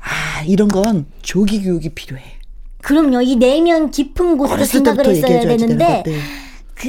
아, 0.00 0.42
이런 0.44 0.68
건 0.68 1.06
조기 1.22 1.62
교육이 1.62 1.90
필요해. 1.90 2.22
그럼요. 2.82 3.22
이 3.22 3.36
내면 3.36 3.90
깊은 3.90 4.40
어렸을 4.40 4.66
생각을 4.66 5.06
했어야 5.06 5.40
되는 5.40 5.56
되는데. 5.56 6.02
그 6.74 6.88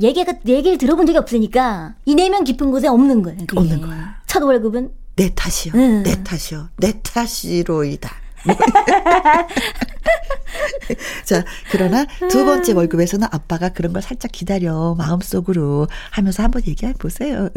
얘기가 0.00 0.32
얘기를 0.46 0.78
들어본 0.78 1.04
적이 1.04 1.18
없으니까 1.18 1.96
이 2.06 2.14
내면 2.14 2.44
깊은 2.44 2.70
곳에 2.70 2.88
없는 2.88 3.22
거예요. 3.22 3.40
그게. 3.46 3.60
없는 3.60 3.82
거야. 3.82 4.16
첫 4.26 4.42
월급은 4.42 4.90
내 5.16 5.30
탓이요. 5.34 5.74
음. 5.74 6.02
내 6.02 6.24
탓이요. 6.24 6.70
내 6.78 6.92
탓이로이다. 7.02 8.10
자, 11.24 11.44
그러나 11.70 12.06
두 12.30 12.44
번째 12.44 12.72
월급에서는 12.72 13.26
아빠가 13.30 13.70
그런 13.70 13.92
걸 13.92 14.02
살짝 14.02 14.32
기다려 14.32 14.94
마음속으로 14.96 15.88
하면서 16.10 16.42
한번 16.42 16.62
얘기해 16.66 16.94
보세요. 16.94 17.48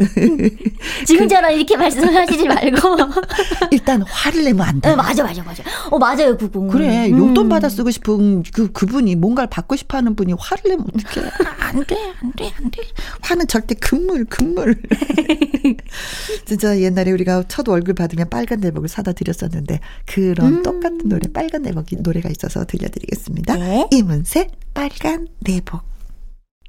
지금처럼 1.06 1.50
그, 1.50 1.56
이렇게 1.56 1.76
말씀하시지 1.76 2.48
말고 2.48 2.96
일단 3.70 4.02
화를 4.02 4.44
내면 4.44 4.66
안 4.66 4.80
돼. 4.80 4.90
네, 4.90 4.96
맞아, 4.96 5.22
맞아, 5.22 5.42
맞아. 5.42 5.62
어, 5.90 5.98
맞아요, 5.98 6.36
그분. 6.36 6.68
그래, 6.68 7.08
음. 7.10 7.18
용돈 7.18 7.48
받아 7.48 7.68
쓰고 7.68 7.90
싶은 7.90 8.42
그 8.52 8.72
그분이 8.72 9.16
뭔가를 9.16 9.48
받고 9.50 9.76
싶어하는 9.76 10.16
분이 10.16 10.34
화를 10.38 10.70
내면 10.70 10.86
어떡해? 10.86 11.30
안 11.60 11.84
돼, 11.84 11.96
안 12.22 12.32
돼, 12.32 12.52
안 12.56 12.70
돼. 12.70 12.82
화는 13.20 13.46
절대 13.46 13.74
금물, 13.74 14.24
금물. 14.24 14.80
진짜 16.46 16.78
옛날에 16.80 17.10
우리가 17.12 17.44
첫 17.48 17.68
월급 17.68 17.96
받으면 17.96 18.28
빨간 18.30 18.60
내복을 18.60 18.88
사다 18.88 19.12
드렸었는데 19.12 19.80
그런 20.06 20.58
음. 20.58 20.62
똑같은 20.62 21.08
노래, 21.08 21.30
빨간 21.32 21.62
내복 21.62 21.86
노래가 21.98 22.28
있 22.30 22.37
어서 22.46 22.64
들려드리겠습니다. 22.64 23.56
네. 23.56 23.86
이문세 23.90 24.48
빨간 24.74 25.28
내복. 25.40 25.82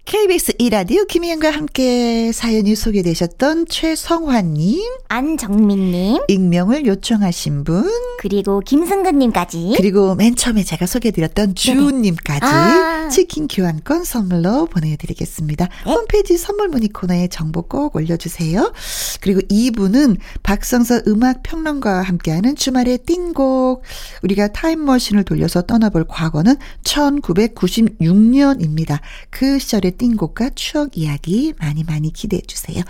KBS 0.09 0.53
이라디오 0.57 1.05
김희영과 1.05 1.51
함께 1.51 2.31
사연이 2.31 2.73
소개되셨던 2.73 3.67
최성환님, 3.67 4.81
안정민님, 5.07 6.23
익명을 6.27 6.87
요청하신 6.87 7.63
분, 7.63 7.87
그리고 8.17 8.59
김승근님까지, 8.59 9.75
그리고 9.77 10.15
맨 10.15 10.35
처음에 10.35 10.63
제가 10.63 10.87
소개드렸던 10.87 11.53
주은님까지 11.53 12.39
아. 12.43 13.09
치킨 13.09 13.47
교환권 13.47 14.03
선물로 14.03 14.65
보내드리겠습니다. 14.65 15.69
네. 15.85 15.91
홈페이지 15.91 16.39
선물 16.39 16.69
문의 16.69 16.89
코너에 16.89 17.27
정보 17.27 17.61
꼭 17.61 17.95
올려주세요. 17.95 18.73
그리고 19.21 19.41
2부는 19.41 20.17
박성서 20.41 21.03
음악 21.05 21.43
평론가와 21.43 22.01
함께하는 22.01 22.55
주말의 22.55 22.97
띵곡. 23.05 23.83
우리가 24.23 24.47
타임머신을 24.47 25.23
돌려서 25.23 25.61
떠나볼 25.61 26.05
과거는 26.07 26.55
1996년입니다. 26.83 29.01
그 29.29 29.59
시절의 29.59 29.98
띵곡과 29.99 30.51
추억 30.55 30.97
이야기 30.97 31.53
많이 31.59 31.83
많이 31.83 32.11
기대해 32.11 32.41
주세요. 32.41 32.81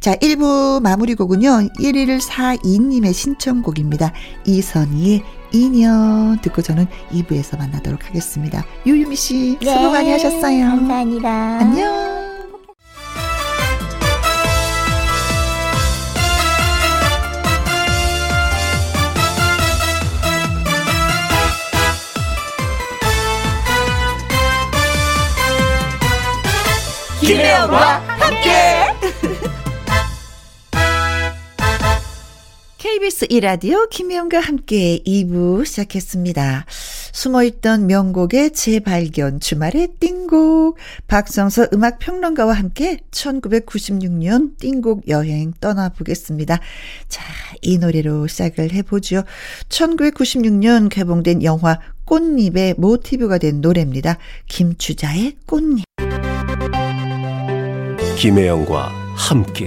자, 0.00 0.14
1부 0.16 0.80
마무리 0.80 1.14
곡은요. 1.14 1.68
1위를 1.78 2.20
4이님의 2.20 3.12
신청곡입니다. 3.12 4.12
이선희의 4.46 5.22
2년 5.52 6.40
듣고 6.40 6.62
저는 6.62 6.86
2부에서 7.10 7.58
만나도록 7.58 8.06
하겠습니다. 8.06 8.64
유유미 8.86 9.16
씨 9.16 9.58
수고 9.60 9.64
네, 9.64 9.92
많이 9.92 10.10
하셨어요. 10.12 10.64
감사합니다. 10.64 11.28
안녕. 11.58 12.31
김혜영과 27.62 27.98
함께. 28.08 28.50
KBS 32.76 33.26
이라디오 33.30 33.86
김혜영과 33.88 34.40
함께 34.40 35.00
2부 35.06 35.64
시작했습니다. 35.64 36.66
숨어있던 37.12 37.86
명곡의 37.86 38.52
재발견 38.52 39.38
주말의 39.38 39.90
띵곡 40.00 40.76
박성서 41.06 41.68
음악평론가와 41.72 42.52
함께 42.52 42.98
1996년 43.12 44.58
띵곡 44.58 45.08
여행 45.08 45.52
떠나보겠습니다. 45.60 46.58
자, 47.08 47.22
이 47.60 47.78
노래로 47.78 48.26
시작을 48.26 48.72
해보죠. 48.72 49.22
1996년 49.68 50.88
개봉된 50.88 51.44
영화 51.44 51.78
꽃잎의 52.06 52.74
모티브가 52.78 53.38
된 53.38 53.60
노래입니다. 53.60 54.18
김추자의 54.48 55.36
꽃잎. 55.46 55.84
김혜영과 58.22 58.92
함께 59.16 59.66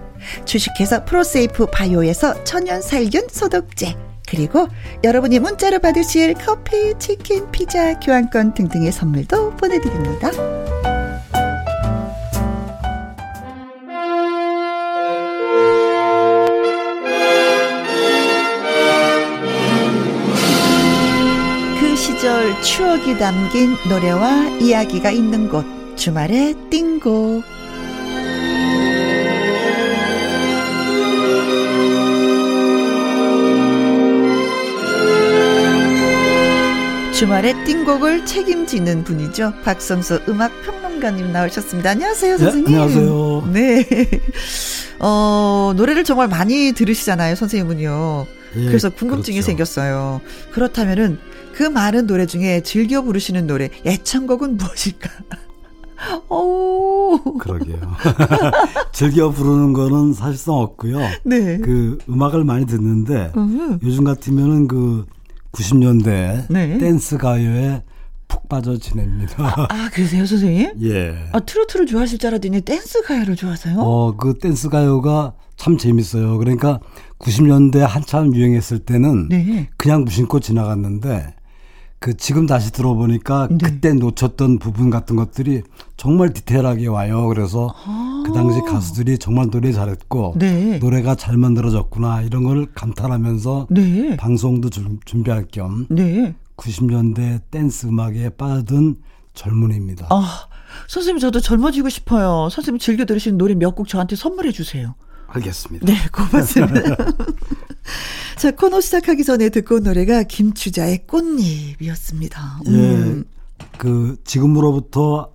주식회사 0.45 1.05
프로세이프 1.05 1.67
바이오에서 1.67 2.43
천연 2.43 2.81
살균 2.81 3.27
소독제 3.29 3.95
그리고 4.27 4.67
여러분이 5.03 5.39
문자로 5.39 5.79
받으실 5.79 6.33
커피, 6.35 6.93
치킨, 6.99 7.51
피자, 7.51 7.99
교환권 7.99 8.53
등등의 8.53 8.91
선물도 8.91 9.57
보내드립니다. 9.57 10.31
시절 22.21 22.61
추억이 22.61 23.17
담긴 23.17 23.75
노래와 23.89 24.57
이야기가 24.59 25.09
있는 25.09 25.49
곳 25.49 25.65
주말의 25.95 26.55
띵곡 26.69 27.43
주말의 37.21 37.65
띵곡을 37.65 38.25
책임지는 38.25 39.03
분이죠. 39.03 39.53
박성수 39.63 40.23
음악 40.27 40.51
평론가님 40.63 41.31
나오셨습니다. 41.31 41.91
안녕하세요, 41.91 42.37
네, 42.37 42.43
선생님. 42.43 42.71
네, 42.73 42.81
안녕하세요. 42.81 43.49
네. 43.53 43.87
어, 44.99 45.71
노래를 45.75 46.03
정말 46.03 46.27
많이 46.27 46.71
들으시잖아요, 46.71 47.35
선생님은요. 47.35 48.25
예, 48.55 48.65
그래서 48.65 48.89
궁금증이 48.89 49.35
그렇죠. 49.35 49.45
생겼어요. 49.45 50.21
그렇다면은 50.51 51.19
그 51.53 51.61
많은 51.61 52.07
노래 52.07 52.25
중에 52.25 52.61
즐겨 52.63 53.03
부르시는 53.03 53.45
노래 53.45 53.69
애창곡은 53.85 54.57
무엇일까? 54.57 55.11
오. 56.27 57.19
그러게요. 57.37 57.97
즐겨 58.93 59.29
부르는 59.29 59.73
거는 59.73 60.13
사실상 60.13 60.55
없고요. 60.55 60.97
네. 61.25 61.59
그 61.59 61.99
음악을 62.09 62.43
많이 62.45 62.65
듣는데 62.65 63.31
으 63.37 63.77
요즘 63.83 64.05
같으면은 64.05 64.67
그 64.67 65.05
90년대 65.51 66.45
네. 66.49 66.77
댄스 66.77 67.17
가요의 67.17 67.83
푹 68.27 68.47
빠져 68.47 68.77
지냅니다. 68.77 69.67
아, 69.69 69.89
그러세요, 69.91 70.25
선생님? 70.25 70.71
예. 70.83 71.29
아, 71.33 71.39
트로트를 71.41 71.85
좋아하실 71.85 72.17
줄 72.17 72.29
알았더니 72.29 72.61
댄스 72.61 73.01
가요를 73.03 73.35
좋아하세요? 73.35 73.77
어, 73.77 74.15
그 74.15 74.37
댄스 74.39 74.69
가요가 74.69 75.33
참 75.57 75.77
재밌어요. 75.77 76.37
그러니까 76.37 76.79
90년대 77.19 77.79
한참 77.79 78.33
유행했을 78.33 78.79
때는 78.79 79.27
네. 79.29 79.69
그냥 79.77 80.05
무심코 80.05 80.39
지나갔는데 80.39 81.35
그 82.01 82.17
지금 82.17 82.47
다시 82.47 82.71
들어보니까 82.71 83.47
네. 83.51 83.57
그때 83.61 83.93
놓쳤던 83.93 84.57
부분 84.57 84.89
같은 84.89 85.15
것들이 85.15 85.61
정말 85.97 86.33
디테일하게 86.33 86.87
와요. 86.87 87.27
그래서 87.27 87.71
아. 87.85 88.23
그 88.25 88.33
당시 88.33 88.59
가수들이 88.61 89.19
정말 89.19 89.51
노래 89.51 89.71
잘했고 89.71 90.33
네. 90.35 90.79
노래가 90.79 91.13
잘 91.13 91.37
만들어졌구나 91.37 92.23
이런 92.23 92.43
걸 92.43 92.65
감탄하면서 92.73 93.67
네. 93.69 94.17
방송도 94.17 94.71
좀 94.71 94.99
준비할 95.05 95.45
겸 95.51 95.85
90년대 96.57 97.41
댄스 97.51 97.85
음악에 97.85 98.29
빠진 98.29 98.97
젊은이입니다. 99.35 100.07
아, 100.09 100.47
선생님 100.87 101.19
저도 101.19 101.39
젊어지고 101.39 101.89
싶어요. 101.89 102.49
선생님 102.49 102.79
즐겨 102.79 103.05
들으시는 103.05 103.37
노래 103.37 103.53
몇 103.53 103.75
곡 103.75 103.87
저한테 103.87 104.15
선물해 104.15 104.51
주세요. 104.51 104.95
알겠습니다. 105.27 105.85
네, 105.85 105.93
고맙습니다. 106.11 106.95
자, 108.41 108.49
코너 108.49 108.81
시작하기 108.81 109.23
전에 109.23 109.49
듣고 109.49 109.75
온 109.75 109.83
노래가 109.83 110.23
김추자의 110.23 111.05
꽃잎이었습니다. 111.05 112.61
예, 112.65 112.71
음. 112.71 113.23
그 113.77 114.17
지금으로부터 114.23 115.31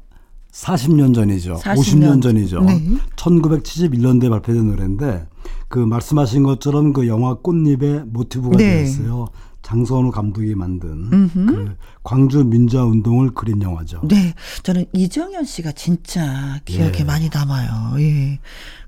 40년 0.51 1.15
전이죠. 1.15 1.55
40년. 1.55 1.77
50년 1.77 2.21
전이죠. 2.21 2.63
네. 2.63 2.83
1971년도에 3.15 4.29
발표된 4.29 4.67
노래인데 4.67 5.25
그 5.69 5.79
말씀하신 5.79 6.43
것처럼 6.43 6.93
그 6.93 7.07
영화 7.07 7.35
꽃잎의 7.35 8.07
모티브가 8.07 8.57
네. 8.57 8.83
되었어요. 8.83 9.29
장선우 9.67 10.13
감독이 10.13 10.55
만든 10.55 11.11
음흠. 11.13 11.47
그 11.47 11.77
광주 12.05 12.45
민주화 12.45 12.85
운동을 12.85 13.35
그린 13.35 13.61
영화죠. 13.61 14.01
네, 14.05 14.33
저는 14.63 14.85
이정현 14.93 15.45
씨가 15.45 15.73
진짜 15.73 16.61
기억에 16.65 17.01
예. 17.01 17.05
많이 17.05 17.29
남아요. 17.29 17.97
예, 17.99 18.39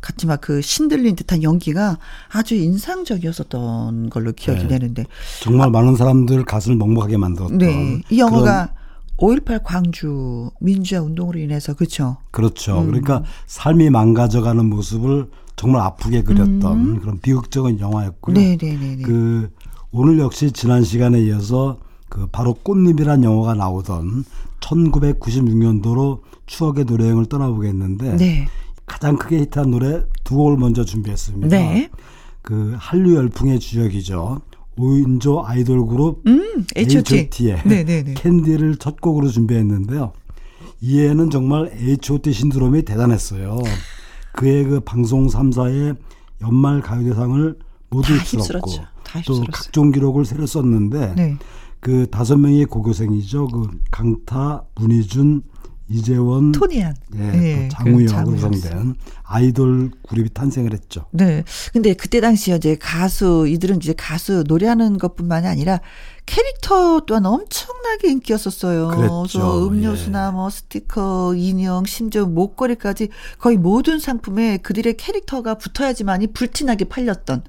같이 0.01 0.27
막 0.27 0.39
그 0.41 0.63
신들린 0.63 1.17
듯한 1.17 1.43
연기가 1.43 1.99
아주 2.33 2.55
인상적이었었던 2.55 4.09
걸로 4.09 4.33
기억이 4.33 4.63
네. 4.63 4.69
되는데 4.69 5.05
정말 5.43 5.67
아, 5.67 5.71
많은 5.71 5.97
사람들 5.97 6.45
가슴을 6.45 6.77
먹먹하게 6.77 7.17
만들었던. 7.17 7.59
네, 7.59 8.01
이 8.09 8.21
영화가 8.21 8.73
5.18 9.17 9.63
광주 9.65 10.51
민주화 10.61 11.03
운동으로 11.03 11.41
인해서 11.41 11.75
그렇죠. 11.75 12.19
그렇죠. 12.31 12.81
음. 12.83 12.87
그러니까 12.87 13.25
삶이 13.49 13.91
망가져가는 13.91 14.65
모습을 14.65 15.29
정말 15.57 15.83
아프게 15.83 16.23
그렸던 16.23 16.65
음. 16.65 17.01
그런 17.01 17.19
비극적인 17.19 17.81
영화였고요. 17.81 18.35
네네네. 18.35 18.57
네, 18.57 18.77
네, 18.79 18.97
네. 18.97 19.03
그 19.03 19.51
오늘 19.91 20.19
역시 20.19 20.53
지난 20.53 20.85
시간에 20.85 21.21
이어서 21.23 21.79
그 22.09 22.27
바로 22.27 22.55
꽃잎이란 22.55 23.25
영화가 23.25 23.55
나오던 23.55 24.25
1996년도로 24.61 26.21
추억의 26.47 26.85
노래여행을 26.85 27.27
떠나보겠는데 27.27 28.17
네. 28.17 28.49
가장 28.87 29.17
크게 29.17 29.39
히트한 29.41 29.71
노래 29.71 30.03
두 30.25 30.37
곡을 30.37 30.57
먼저 30.57 30.85
준비했습니다. 30.85 31.49
네. 31.49 31.91
그 32.43 32.75
한류 32.79 33.17
열풍의 33.17 33.61
주역이죠. 33.61 34.41
5인조 34.79 35.45
아이돌 35.45 35.87
그룹 35.87 36.23
음, 36.27 36.65
H.O.T. 36.77 37.51
의 37.51 37.63
네, 37.65 37.85
네, 37.85 38.03
네. 38.05 38.15
캔디를 38.15 38.77
첫 38.77 39.01
곡으로 39.01 39.29
준비했는데요. 39.29 40.13
이해는 40.81 41.31
정말 41.31 41.71
H.O.T. 41.75 42.33
신드롬이 42.33 42.83
대단했어요. 42.83 43.59
그의 44.33 44.65
그 44.65 44.81
방송 44.81 45.27
3사의 45.27 45.97
연말 46.43 46.81
가요대상을 46.81 47.59
모두 47.91 48.13
휩쓸었고 48.15 48.71
또 49.27 49.45
각종 49.53 49.91
기록을 49.91 50.25
새로 50.25 50.47
썼는데 50.47 51.15
네. 51.17 51.37
그 51.81 52.07
다섯 52.11 52.37
명의 52.37 52.65
고교생이죠. 52.65 53.47
그 53.49 53.69
강타, 53.91 54.65
문희준, 54.75 55.43
이재원, 55.91 56.53
토니안, 56.53 56.95
예, 57.15 57.19
네, 57.19 57.69
장우영으로 57.73 58.33
구성된 58.33 58.95
아이돌 59.23 59.91
그룹이 60.07 60.29
탄생을 60.35 60.75
했죠. 60.75 61.07
네. 61.13 61.45
근데 61.73 61.95
그때 61.95 62.21
당시에 62.21 62.57
이제 62.57 62.77
가수 62.79 63.47
이들은 63.49 63.77
이제 63.77 63.95
가수 63.97 64.45
노래하는 64.47 64.99
것뿐만이 64.99 65.47
아니라 65.47 65.81
캐릭터 66.27 67.01
또한 67.07 67.25
엄청나게 67.25 68.11
인기였었어요. 68.11 68.89
그래서 68.89 69.67
음료수나 69.67 70.29
예. 70.29 70.33
뭐 70.33 70.51
스티커, 70.51 71.33
인형, 71.35 71.87
심지어 71.87 72.27
목걸이까지 72.27 73.09
거의 73.39 73.57
모든 73.57 73.99
상품에 73.99 74.59
그들의 74.59 74.99
캐릭터가 74.99 75.55
붙어야지만이 75.55 76.29
불티나게 76.29 76.85
팔렸던 76.85 77.45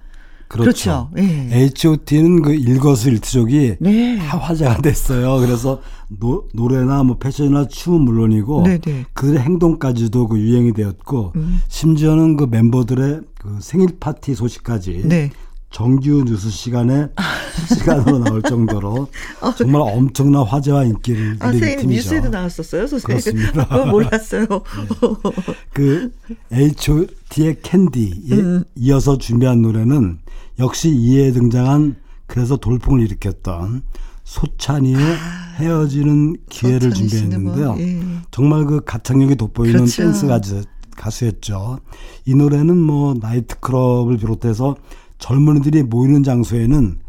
그렇죠. 0.50 0.64
그렇죠. 0.64 1.10
예. 1.18 1.48
H.O.T는 1.52 2.42
그 2.42 2.54
일거수일투족이 2.54 3.76
네. 3.80 4.18
다 4.18 4.38
화제가 4.38 4.82
됐어요. 4.82 5.40
그래서 5.40 5.80
노, 6.08 6.48
노래나 6.54 7.04
뭐 7.04 7.18
패션이나 7.18 7.68
춤은 7.68 8.02
물론이고 8.02 8.64
네네. 8.64 8.80
네. 8.80 9.06
그들의 9.14 9.40
행동까지도 9.42 10.28
그 10.28 10.40
유행이 10.40 10.74
되었고 10.74 11.34
음. 11.36 11.62
심지어는 11.68 12.36
그 12.36 12.46
멤버들의 12.50 13.22
그 13.38 13.58
생일 13.62 13.90
파티 14.00 14.34
소식까지 14.34 15.04
네. 15.06 15.30
정규 15.72 16.24
뉴스 16.26 16.50
시간에 16.50 17.08
시간으로 17.78 18.20
나올 18.20 18.42
정도로 18.42 19.08
어, 19.42 19.56
정말 19.56 19.82
엄청난 19.82 20.44
화제와 20.44 20.86
인기를 20.86 21.38
아, 21.40 21.52
누린 21.52 21.80
팀이죠. 21.80 21.88
뉴스에도 21.88 22.30
나왔었어요, 22.30 22.88
선생님. 22.88 23.22
그렇습니다. 23.22 23.76
어, 23.76 23.86
몰랐어요. 23.86 24.46
네. 24.50 24.62
그 25.74 26.12
H.O.T의 26.52 27.58
캔디에 27.62 28.38
음. 28.38 28.64
이어서 28.76 29.18
준비한 29.18 29.62
노래는 29.62 30.20
역시 30.58 30.90
이에 30.90 31.32
등장한 31.32 31.98
그래서 32.26 32.58
돌풍을 32.58 33.02
일으켰던 33.02 33.84
소찬이의 34.24 34.96
아, 34.98 35.56
헤어지는 35.58 36.38
기회를 36.50 36.94
준비했는데요. 36.94 37.74
뭐, 37.74 37.80
예. 37.80 38.00
정말 38.32 38.66
그 38.66 38.82
가창력이 38.84 39.36
돋보이는 39.36 39.80
그렇죠. 39.82 40.04
댄스 40.04 40.28
가수, 40.28 40.64
가수였죠. 40.96 41.80
이 42.26 42.36
노래는 42.36 42.78
뭐 42.78 43.16
나이트클럽을 43.20 44.18
비롯해서 44.18 44.76
젊은이들이 45.20 45.84
모이는 45.84 46.24
장소에는 46.24 47.00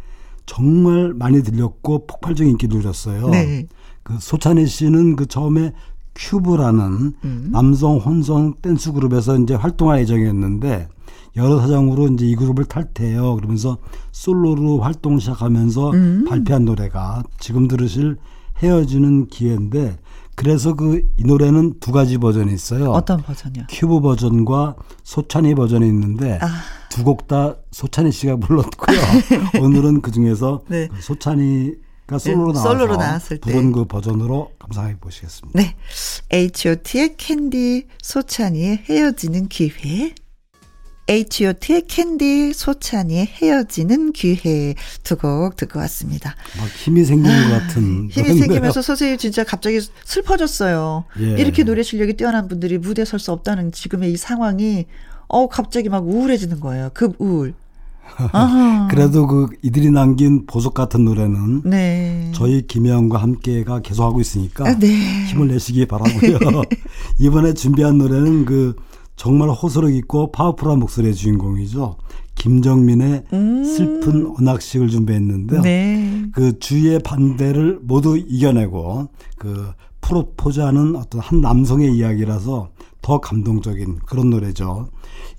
정말 0.46 1.14
많이 1.14 1.42
들렸고 1.42 2.06
폭발적인 2.06 2.52
인기를 2.52 2.78
누렸어요. 2.78 3.28
네. 3.28 3.66
그 4.02 4.16
소찬휘 4.18 4.66
씨는 4.66 5.16
그 5.16 5.26
처음에 5.26 5.72
큐브라는 6.14 7.12
음. 7.24 7.48
남성 7.52 7.98
혼성 7.98 8.54
댄스 8.60 8.92
그룹에서 8.92 9.38
이제 9.38 9.54
활동할 9.54 10.00
예정이었는데 10.00 10.88
여러 11.36 11.60
사정으로 11.60 12.08
이제 12.08 12.26
이 12.26 12.34
그룹을 12.34 12.64
탈퇴해요. 12.64 13.36
그러면서 13.36 13.78
솔로로 14.10 14.80
활동 14.80 15.18
시작하면서 15.18 15.90
음. 15.92 16.24
발표한 16.28 16.64
노래가 16.64 17.22
지금 17.38 17.68
들으실 17.68 18.16
헤어지는 18.58 19.28
기회인데 19.28 19.98
그래서 20.40 20.74
그 20.74 21.10
이 21.20 21.24
노래는 21.24 21.80
두 21.80 21.92
가지 21.92 22.16
버전이 22.16 22.52
있어요. 22.54 22.92
어떤 22.92 23.20
버전이요? 23.22 23.64
큐브 23.68 24.00
버전과 24.00 24.74
소찬휘 25.04 25.54
버전이 25.54 25.86
있는데 25.86 26.38
아. 26.40 26.48
두곡 26.88 27.28
다 27.28 27.56
소찬휘 27.72 28.10
씨가 28.10 28.36
불렀고요. 28.36 28.98
오늘은 29.62 30.00
그 30.00 30.10
중에서 30.10 30.62
네. 30.68 30.88
그 30.88 31.02
소찬휘가 31.02 32.18
솔로로, 32.18 32.52
네, 32.54 32.58
솔로로 32.58 32.96
나왔을 32.96 33.36
때 33.36 33.52
부른 33.52 33.72
그 33.72 33.84
버전으로 33.84 34.52
감상해 34.58 34.96
보시겠습니다. 34.98 35.60
네, 35.60 35.76
H.O.T의 36.32 37.16
캔디, 37.18 37.86
소찬휘의 38.02 38.84
헤어지는 38.88 39.48
기회. 39.48 40.14
H.O.T의 41.10 41.82
캔디, 41.88 42.52
소찬휘의 42.52 43.26
헤어지는 43.26 44.12
기회 44.12 44.74
두 45.02 45.16
곡 45.16 45.56
듣고 45.56 45.80
왔습니다. 45.80 46.36
막 46.56 46.68
힘이 46.68 47.04
생기는 47.04 47.36
아, 47.36 47.48
것 47.48 47.58
같은. 47.66 48.08
힘이 48.10 48.38
생기면서 48.38 48.80
선생님 48.80 49.18
진짜 49.18 49.42
갑자기 49.42 49.80
슬퍼졌어요. 50.04 51.04
예. 51.20 51.24
이렇게 51.32 51.64
노래 51.64 51.82
실력이 51.82 52.12
뛰어난 52.16 52.46
분들이 52.46 52.78
무대에 52.78 53.04
설 53.04 53.18
수 53.18 53.32
없다는 53.32 53.72
지금의 53.72 54.12
이 54.12 54.16
상황이 54.16 54.86
어 55.26 55.48
갑자기 55.48 55.88
막 55.88 56.06
우울해지는 56.06 56.60
거예요. 56.60 56.90
급 56.94 57.16
우울. 57.18 57.54
그래도 58.90 59.26
그 59.26 59.48
이들이 59.62 59.90
남긴 59.90 60.46
보석 60.46 60.74
같은 60.74 61.04
노래는 61.04 61.62
네. 61.64 62.30
저희 62.34 62.66
김혜영과 62.66 63.18
함께가 63.18 63.80
계속하고 63.82 64.20
있으니까 64.20 64.66
아, 64.68 64.78
네. 64.78 64.88
힘을 65.26 65.48
내시기 65.48 65.86
바라고요. 65.86 66.38
이번에 67.18 67.54
준비한 67.54 67.98
노래는 67.98 68.44
그 68.46 68.74
정말 69.20 69.50
호소력 69.50 69.94
있고 69.96 70.32
파워풀한 70.32 70.78
목소리의 70.78 71.14
주인공이죠. 71.14 71.98
김정민의 72.36 73.24
음. 73.34 73.64
슬픈 73.64 74.34
언악식을 74.38 74.88
준비했는데요. 74.88 75.60
네. 75.60 76.24
그 76.32 76.58
주위의 76.58 77.00
반대를 77.00 77.80
모두 77.82 78.16
이겨내고 78.16 79.08
그 79.36 79.72
프로포즈하는 80.00 80.96
어떤 80.96 81.20
한 81.20 81.42
남성의 81.42 81.94
이야기라서 81.94 82.70
더 83.02 83.20
감동적인 83.20 83.98
그런 84.06 84.30
노래죠. 84.30 84.88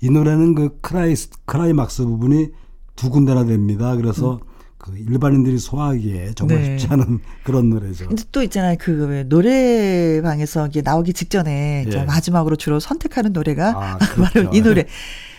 이 0.00 0.10
노래는 0.10 0.54
그 0.54 0.78
크라이 0.80 1.16
크라이막스 1.46 2.04
부분이 2.04 2.50
두 2.94 3.10
군데나 3.10 3.46
됩니다. 3.46 3.96
그래서 3.96 4.34
음. 4.34 4.51
그 4.82 4.92
일반인들이 4.98 5.58
소화하기에 5.58 6.32
정말 6.34 6.60
네. 6.60 6.76
쉽지 6.76 6.92
않은 6.92 7.20
그런 7.44 7.70
노래죠. 7.70 8.08
근데 8.08 8.24
또 8.32 8.42
있잖아요. 8.42 8.76
그 8.80 9.24
노래방에서 9.28 10.66
이게 10.66 10.82
나오기 10.82 11.12
직전에 11.12 11.86
예. 11.88 12.02
마지막으로 12.02 12.56
주로 12.56 12.80
선택하는 12.80 13.32
노래가 13.32 13.68
아, 13.76 13.98
그렇죠. 14.12 14.22
바로 14.34 14.50
이 14.52 14.60
노래. 14.60 14.86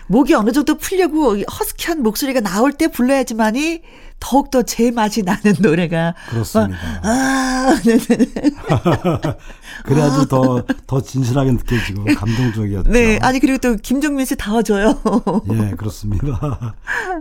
목이 0.08 0.34
어느 0.34 0.52
정도 0.52 0.78
풀리고 0.78 1.38
허스키한 1.42 2.04
목소리가 2.04 2.40
나올 2.40 2.72
때 2.72 2.88
불러야지만이 2.88 3.82
더욱더 4.20 4.64
제 4.64 4.92
맛이 4.92 5.24
나는 5.24 5.54
노래가. 5.60 6.16
그렇습니다. 6.30 6.78
막, 7.04 7.06
아, 7.06 7.76
네네. 7.84 8.32
그래야지 9.84 10.28
더, 10.28 10.64
더 10.88 11.02
진실하게 11.02 11.52
느껴지고 11.52 12.06
감동적이었죠. 12.16 12.92
네. 12.92 13.20
아니, 13.22 13.40
그리고 13.40 13.58
또 13.58 13.76
김정민 13.76 14.26
씨 14.26 14.36
다웠죠. 14.36 15.00
예, 15.52 15.72
그렇습니다. 15.72 16.76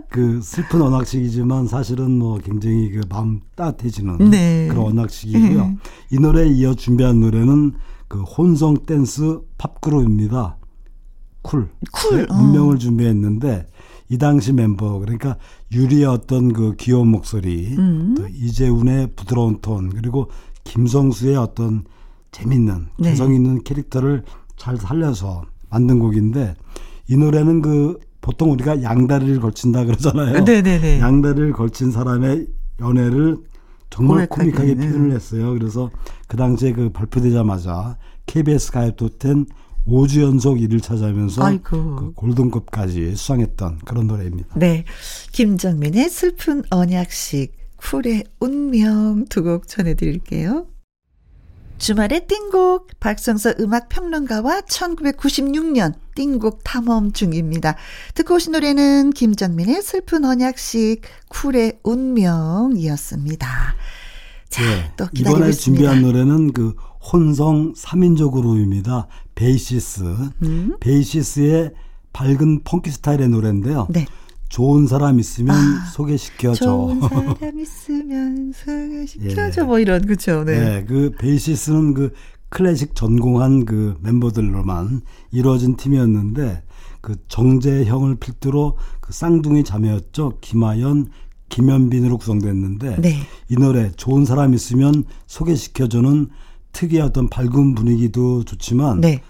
그 0.09 0.41
슬픈 0.41 0.81
언약식이지만 0.81 1.67
사실은 1.67 2.11
뭐 2.17 2.39
굉장히 2.39 2.91
그 2.91 3.01
마음 3.09 3.41
따뜻해지는 3.55 4.29
네. 4.29 4.67
그런 4.69 4.85
언약식이고요. 4.85 5.61
음. 5.61 5.79
이 6.11 6.19
노래에 6.19 6.47
이어 6.47 6.73
준비한 6.73 7.19
노래는 7.19 7.73
그 8.07 8.21
혼성 8.21 8.85
댄스 8.85 9.39
팝그룹입니다. 9.57 10.57
쿨. 11.41 11.69
쿨, 11.91 12.27
어. 12.29 12.33
운명을 12.33 12.79
준비했는데 12.79 13.65
이 14.09 14.17
당시 14.17 14.53
멤버 14.53 14.99
그러니까 14.99 15.37
유리의 15.71 16.05
어떤 16.05 16.53
그 16.53 16.75
귀여운 16.77 17.07
목소리, 17.07 17.75
음. 17.77 18.15
또 18.17 18.27
이재훈의 18.27 19.09
부드러운 19.15 19.59
톤 19.61 19.89
그리고 19.89 20.29
김성수의 20.63 21.35
어떤 21.35 21.83
재밌는 22.31 22.87
네. 22.99 23.09
개성 23.09 23.33
있는 23.33 23.63
캐릭터를 23.63 24.23
잘 24.57 24.77
살려서 24.77 25.43
만든 25.69 25.99
곡인데 25.99 26.55
이 27.07 27.17
노래는 27.17 27.61
그 27.61 27.99
보통 28.21 28.51
우리가 28.51 28.81
양다리를 28.81 29.39
걸친다 29.39 29.85
그러잖아요. 29.85 30.43
네네네. 30.43 30.99
양다리를 30.99 31.51
걸친 31.53 31.91
사람의 31.91 32.47
연애를 32.79 33.37
정말 33.89 34.27
코믹하게 34.27 34.75
네. 34.75 34.87
표현을 34.89 35.11
했어요. 35.11 35.53
그래서 35.53 35.91
그 36.27 36.37
당시에 36.37 36.73
그 36.73 36.89
발표되자마자 36.89 37.97
KBS 38.25 38.71
가요톱10 38.71 39.47
5주 39.87 40.21
연속 40.21 40.57
1위를 40.57 40.81
차지하면서. 40.81 41.59
그 41.63 42.13
골든컵까지 42.15 43.15
수상했던 43.15 43.79
그런 43.85 44.07
노래입니다. 44.07 44.55
네. 44.57 44.85
김정민의 45.33 46.09
슬픈 46.09 46.63
언약식, 46.69 47.53
쿨의 47.77 48.23
운명 48.39 49.25
두 49.29 49.43
곡 49.43 49.67
전해드릴게요. 49.67 50.67
주말의 51.79 52.27
띵곡, 52.27 52.99
박성서 53.01 53.55
음악 53.59 53.89
평론가와 53.89 54.61
1996년 54.61 55.93
띵곡 56.15 56.61
탐험 56.63 57.11
중입니다. 57.11 57.75
듣고 58.15 58.35
오신 58.35 58.53
노래는 58.53 59.09
김정민의 59.09 59.81
슬픈 59.81 60.23
언약식, 60.23 61.01
쿨의 61.27 61.79
운명이었습니다. 61.83 63.47
자, 64.47 64.61
네, 64.63 64.91
또 64.95 65.07
기다리고 65.07 65.37
이번에 65.37 65.49
있습니다. 65.49 65.63
준비한 65.63 66.01
노래는 66.03 66.53
그 66.53 66.75
혼성 67.11 67.73
3인조 67.73 68.31
그룹입니다. 68.31 69.07
베이시스. 69.35 70.03
음? 70.43 70.77
베이시스의 70.79 71.71
밝은 72.13 72.63
펑키 72.63 72.91
스타일의 72.91 73.29
노래인데요. 73.29 73.87
네. 73.89 74.05
좋은 74.47 74.85
사람 74.85 75.19
있으면 75.19 75.55
아, 75.55 75.85
소개시켜줘. 75.91 76.63
좋은 76.65 77.01
사람 77.09 77.59
있으면 77.59 78.53
소개시켜줘. 78.53 79.61
예. 79.61 79.65
뭐 79.65 79.79
이런, 79.79 80.05
그쵸. 80.05 80.43
네. 80.43 80.59
네, 80.59 80.85
그 80.85 81.11
베이시스는 81.19 81.95
그 81.95 82.13
클래식 82.49 82.93
전공한 82.93 83.65
그 83.65 83.97
멤버들로만 84.01 85.01
이루어진 85.31 85.75
팀이었는데 85.75 86.61
그 87.01 87.15
정재형을 87.27 88.15
필두로 88.17 88.77
그 89.01 89.11
쌍둥이 89.11 89.63
자매였죠. 89.63 90.37
김하연, 90.39 91.07
김현빈으로 91.49 92.17
구성됐는데 92.19 93.01
네. 93.01 93.19
이 93.49 93.55
노래 93.55 93.91
좋은 93.91 94.23
사람 94.25 94.53
있으면 94.53 95.03
소개시켜주는 95.25 96.29
특유의 96.73 97.01
어떤 97.01 97.29
밝은 97.29 97.75
분위기도 97.75 98.43
좋지만 98.43 99.01
네. 99.01 99.21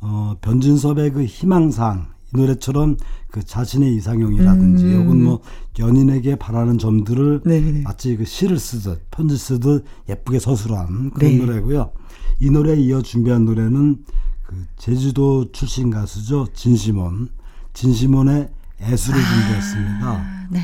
어, 0.00 0.36
변진섭의 0.40 1.12
그 1.12 1.24
희망상 1.24 2.06
이 2.34 2.36
노래처럼 2.38 2.96
그 3.30 3.44
자신의 3.44 3.94
이상형이라든지 3.96 4.84
음. 4.84 5.02
혹은 5.02 5.24
뭐 5.24 5.40
연인에게 5.78 6.36
바라는 6.36 6.78
점들을 6.78 7.42
네네. 7.44 7.82
마치 7.82 8.16
그 8.16 8.24
시를 8.24 8.58
쓰듯 8.58 9.10
편지 9.10 9.36
쓰듯 9.36 9.84
예쁘게 10.08 10.38
서술한 10.38 11.10
그런 11.10 11.32
네. 11.32 11.38
노래고요. 11.38 11.92
이 12.40 12.50
노래에 12.50 12.76
이어 12.76 13.02
준비한 13.02 13.44
노래는 13.44 14.04
그 14.44 14.66
제주도 14.76 15.52
출신 15.52 15.90
가수죠 15.90 16.46
진시몬 16.54 17.28
진시몬의 17.74 18.48
애수를 18.80 19.20
준비했습니다. 19.20 20.06
아, 20.06 20.48
네. 20.50 20.60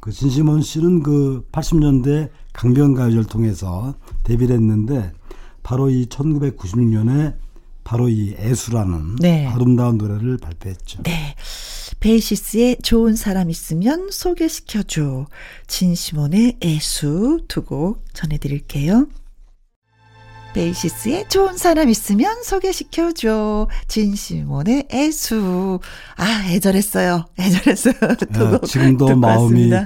그 0.00 0.10
진시몬 0.10 0.62
씨는 0.62 1.02
그 1.02 1.46
80년대 1.52 2.30
강변가요제를 2.52 3.24
통해서 3.24 3.94
데뷔를 4.24 4.56
했는데 4.56 5.12
바로 5.68 5.90
이 5.90 6.06
1996년에 6.06 7.34
바로 7.84 8.08
이 8.08 8.34
애수라는 8.38 9.16
네. 9.16 9.46
아름다운 9.48 9.98
노래를 9.98 10.38
발표했죠. 10.38 11.02
네. 11.02 11.34
베이시스의 12.00 12.78
좋은 12.82 13.16
사람 13.16 13.50
있으면 13.50 14.08
소개시켜줘. 14.10 15.26
진시몬의 15.66 16.56
애수 16.64 17.40
두 17.48 17.66
곡 17.66 18.02
전해드릴게요. 18.14 19.08
베이시스의 20.54 21.28
좋은 21.28 21.58
사람 21.58 21.90
있으면 21.90 22.42
소개시켜줘. 22.44 23.68
진시몬의 23.88 24.88
애수. 24.90 25.80
아, 26.16 26.46
애절했어요. 26.48 27.26
애절했어요. 27.38 27.94
두 28.32 28.42
예, 28.42 28.48
곡 28.52 28.64
지금도 28.64 29.16
마음이. 29.16 29.68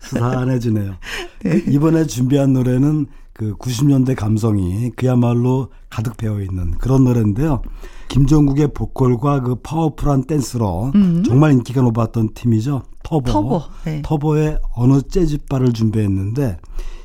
수산해지네요. 0.00 0.96
이번에 1.68 2.06
준비한 2.06 2.54
노래는 2.54 3.06
그 3.42 3.54
90년대 3.56 4.14
감성이 4.14 4.90
그야말로 4.94 5.68
가득 5.90 6.16
배어 6.16 6.40
있는 6.40 6.72
그런 6.78 7.02
노래인데요. 7.04 7.62
김종국의 8.08 8.68
보컬과 8.72 9.40
그 9.40 9.56
파워풀한 9.56 10.24
댄스로 10.24 10.92
정말 11.26 11.52
인기가 11.52 11.82
높았던 11.82 12.34
팀이죠. 12.34 12.82
터보. 13.02 13.30
터보, 13.30 13.62
네. 13.84 14.02
터보의 14.04 14.58
어느 14.76 15.02
재즈바를 15.02 15.72
준비했는데 15.72 16.58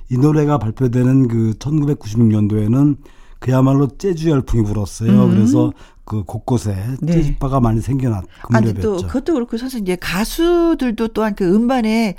이 0.09 0.17
노래가 0.17 0.59
발표되는 0.59 1.27
그 1.27 1.53
1996년도에는 1.57 2.97
그야말로 3.39 3.87
재즈 3.87 4.27
열풍이 4.27 4.63
불었어요. 4.63 5.29
그래서 5.29 5.71
그 6.05 6.23
곳곳에 6.23 6.71
음. 6.71 6.97
네. 7.01 7.13
재즈바가 7.13 7.59
많이 7.59 7.81
생겨났 7.81 8.23
그 8.43 8.55
아니 8.55 8.73
또. 8.75 8.97
그것도 8.97 9.33
그렇고 9.33 9.57
사실 9.57 9.81
이제 9.81 9.95
가수들도 9.95 11.09
또한 11.09 11.35
그 11.35 11.53
음반에 11.53 12.15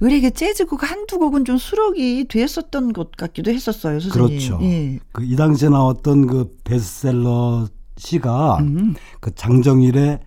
의뢰게 0.00 0.30
재즈곡 0.30 0.90
한두 0.90 1.18
곡은 1.18 1.44
좀 1.44 1.58
수록이 1.58 2.26
됐었던 2.28 2.92
것 2.92 3.12
같기도 3.12 3.50
했었어요, 3.50 4.00
선생님. 4.00 4.28
그렇죠. 4.28 4.58
예. 4.62 4.98
그 5.12 5.22
이 5.22 5.36
당시에 5.36 5.68
나왔던 5.68 6.26
그 6.26 6.56
베스트셀러 6.64 7.68
시가 7.96 8.58
음. 8.60 8.94
그 9.20 9.34
장정일의 9.34 10.20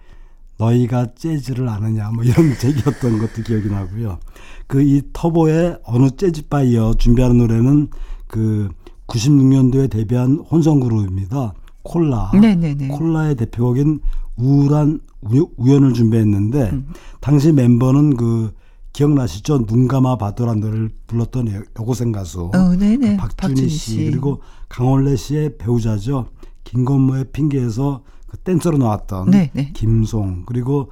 너희가 0.60 1.08
재즈를 1.16 1.68
아느냐 1.68 2.12
뭐 2.12 2.24
이런 2.24 2.54
제기였던 2.60 3.18
것도 3.20 3.42
기억이 3.44 3.68
나고요. 3.70 4.20
그 4.68 4.82
이 4.82 5.02
터보의 5.12 5.80
어느 5.86 6.10
재즈바에 6.16 6.68
이어 6.68 6.94
준비하는 6.94 7.38
노래는 7.40 7.88
그 8.28 8.70
96년도에 9.08 9.90
데뷔한 9.90 10.38
혼성 10.50 10.80
그룹입니다. 10.80 11.54
콜라. 11.82 12.32
네네네. 12.40 12.88
콜라의 12.90 13.36
대표곡인 13.36 14.00
우울한 14.38 15.00
우- 15.22 15.50
우연을 15.58 15.94
준비했는데 15.94 16.70
음. 16.72 16.88
당시 17.20 17.52
멤버는 17.52 18.16
그 18.16 18.54
기억나시죠? 18.94 19.66
눈 19.66 19.88
감아 19.88 20.18
봐도란 20.18 20.60
노래를 20.60 20.90
불렀던 21.08 21.52
여- 21.52 21.64
여고생 21.80 22.12
가수 22.12 22.52
어, 22.54 22.76
네네. 22.76 23.18
그 23.18 23.18
박준희, 23.18 23.68
씨, 23.68 24.06
그리고 24.06 24.42
강원래 24.70 25.16
씨의 25.16 25.58
배우자죠. 25.58 26.28
김건모의 26.64 27.26
핑계에서 27.34 28.04
그 28.28 28.38
댄서로 28.38 28.78
나왔던 28.78 29.32
네, 29.32 29.52
네. 29.54 29.72
김송 29.74 30.44
그리고 30.46 30.90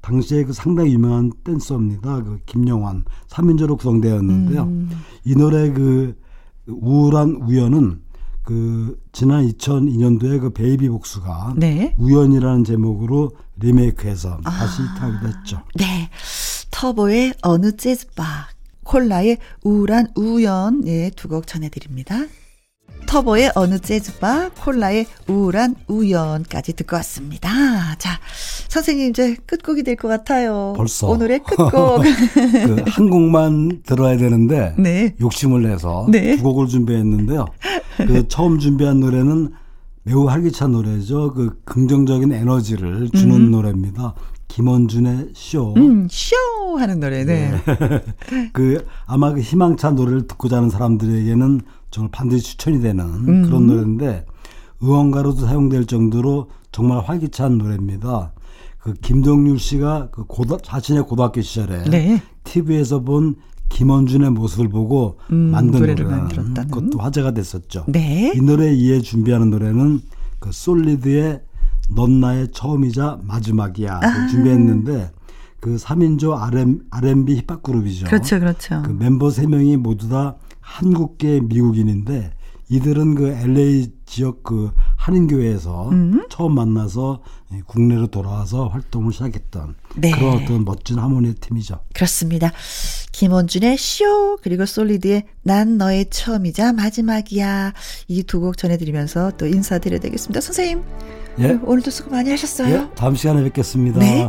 당시에 0.00 0.44
그 0.44 0.52
상당히 0.54 0.92
유명한 0.94 1.30
댄서입니다. 1.44 2.22
그 2.22 2.38
김영환 2.46 3.04
3인조로 3.28 3.76
구성되었는데요. 3.78 4.62
음. 4.62 4.90
이 5.24 5.34
노래 5.34 5.70
그 5.72 6.16
우울한 6.66 7.42
우연은 7.42 8.00
그 8.42 8.98
지난 9.12 9.46
2002년도에 9.46 10.40
그 10.40 10.50
베이비복스가 10.50 11.54
네. 11.58 11.94
우연이라는 11.98 12.64
제목으로 12.64 13.32
리메이크해서 13.58 14.40
아. 14.44 14.50
다시 14.50 14.82
히트하기도 14.82 15.28
했죠. 15.28 15.60
네. 15.74 16.08
터보의 16.80 17.34
어느 17.42 17.76
재즈바, 17.76 18.48
콜라의 18.84 19.36
우울한 19.64 20.06
우연, 20.14 20.86
예, 20.86 21.10
두 21.14 21.28
곡 21.28 21.46
전해드립니다. 21.46 22.24
터보의 23.06 23.52
어느 23.54 23.78
재즈바, 23.78 24.52
콜라의 24.64 25.04
우울한 25.28 25.74
우연까지 25.88 26.72
듣고 26.72 26.96
왔습니다. 26.96 27.50
자, 27.98 28.18
선생님 28.68 29.10
이제 29.10 29.36
끝곡이 29.44 29.82
될 29.82 29.96
것 29.96 30.08
같아요. 30.08 30.72
벌써. 30.74 31.08
오늘의 31.08 31.40
끝곡. 31.40 32.00
그 32.00 32.82
한 32.86 33.10
곡만 33.10 33.82
들어야 33.84 34.16
되는데 34.16 34.74
네. 34.78 35.14
욕심을 35.20 35.62
내서 35.64 36.06
네. 36.10 36.36
두 36.38 36.42
곡을 36.44 36.68
준비했는데요. 36.68 37.44
그 37.98 38.26
처음 38.28 38.58
준비한 38.58 39.00
노래는 39.00 39.52
매우 40.04 40.26
활기찬 40.26 40.72
노래죠. 40.72 41.34
그 41.34 41.60
긍정적인 41.66 42.32
에너지를 42.32 43.10
주는 43.10 43.50
노래입니다. 43.50 44.14
김원준의 44.50 45.28
쇼. 45.34 45.74
음, 45.76 46.08
쇼! 46.10 46.34
하는 46.76 46.98
노래, 46.98 47.24
네. 47.24 47.52
그 48.52 48.84
아마 49.06 49.32
그 49.32 49.40
희망찬 49.40 49.94
노래를 49.94 50.26
듣고 50.26 50.48
자는 50.48 50.70
사람들에게는 50.70 51.60
정말 51.90 52.10
반드시 52.10 52.44
추천이 52.44 52.80
되는 52.80 53.04
음. 53.04 53.42
그런 53.44 53.66
노래인데 53.68 54.26
응원가로도 54.82 55.46
사용될 55.46 55.86
정도로 55.86 56.50
정말 56.72 57.00
활기찬 57.00 57.58
노래입니다. 57.58 58.32
그 58.78 58.94
김동률 58.94 59.58
씨가 59.58 60.08
그 60.10 60.24
고등 60.24 60.58
자신의 60.62 61.04
고등학교 61.04 61.40
시절에 61.42 61.84
네. 61.84 62.22
TV에서 62.44 63.00
본 63.00 63.36
김원준의 63.68 64.30
모습을 64.30 64.68
보고 64.68 65.18
음, 65.30 65.52
만든 65.52 65.80
노래를 65.80 66.06
만들었다는. 66.06 66.70
그것도 66.70 66.98
화제가 66.98 67.32
됐었죠. 67.32 67.84
네. 67.86 68.32
이 68.34 68.40
노래 68.40 68.72
이에 68.72 69.00
준비하는 69.00 69.50
노래는 69.50 70.00
그 70.40 70.50
솔리드의 70.50 71.40
넌 71.94 72.20
나의 72.20 72.48
처음이자 72.52 73.20
마지막이야 73.22 74.00
를 74.00 74.28
준비했는데 74.28 75.10
그 75.60 75.76
3인조 75.76 76.38
RM, 76.38 76.80
R&B 76.90 77.36
힙합 77.36 77.62
그룹이죠. 77.62 78.06
그렇죠, 78.06 78.38
그렇죠. 78.40 78.82
그 78.84 78.90
멤버 78.92 79.28
3명이 79.28 79.76
모두 79.76 80.08
다 80.08 80.36
한국계 80.60 81.40
미국인인데 81.40 82.32
이들은 82.72 83.16
그 83.16 83.26
LA 83.28 83.88
지역 84.06 84.44
그 84.44 84.70
한인교회에서 84.96 85.88
음. 85.90 86.24
처음 86.30 86.54
만나서 86.54 87.20
국내로 87.66 88.06
돌아와서 88.06 88.68
활동을 88.68 89.12
시작했던 89.12 89.74
네. 89.96 90.12
그런 90.12 90.36
어떤 90.40 90.64
멋진 90.64 90.98
하모니의 90.98 91.34
팀이죠. 91.34 91.80
그렇습니다. 91.94 92.52
김원준의 93.10 93.76
쇼 93.76 94.36
그리고 94.42 94.66
솔리드의 94.66 95.24
난 95.42 95.78
너의 95.78 96.06
처음이자 96.10 96.72
마지막이야 96.72 97.72
이 98.06 98.22
두 98.22 98.40
곡 98.40 98.56
전해드리면서 98.56 99.32
또 99.36 99.46
인사드려야 99.48 99.98
되겠습니다. 99.98 100.40
선생님 100.40 100.82
예. 101.40 101.58
오늘도 101.62 101.90
수고 101.90 102.10
많이 102.10 102.30
하셨어요. 102.30 102.74
예, 102.74 102.94
다음 102.94 103.14
시간에 103.14 103.42
뵙겠습니다. 103.42 103.98
네. 103.98 104.28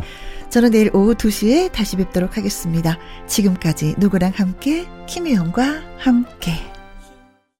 저는 0.50 0.70
내일 0.70 0.90
오후 0.94 1.14
2시에 1.14 1.72
다시 1.72 1.96
뵙도록 1.96 2.36
하겠습니다. 2.36 2.98
지금까지 3.26 3.94
누구랑 3.98 4.32
함께 4.34 4.86
김혜영과 5.06 5.82
함께 5.98 6.52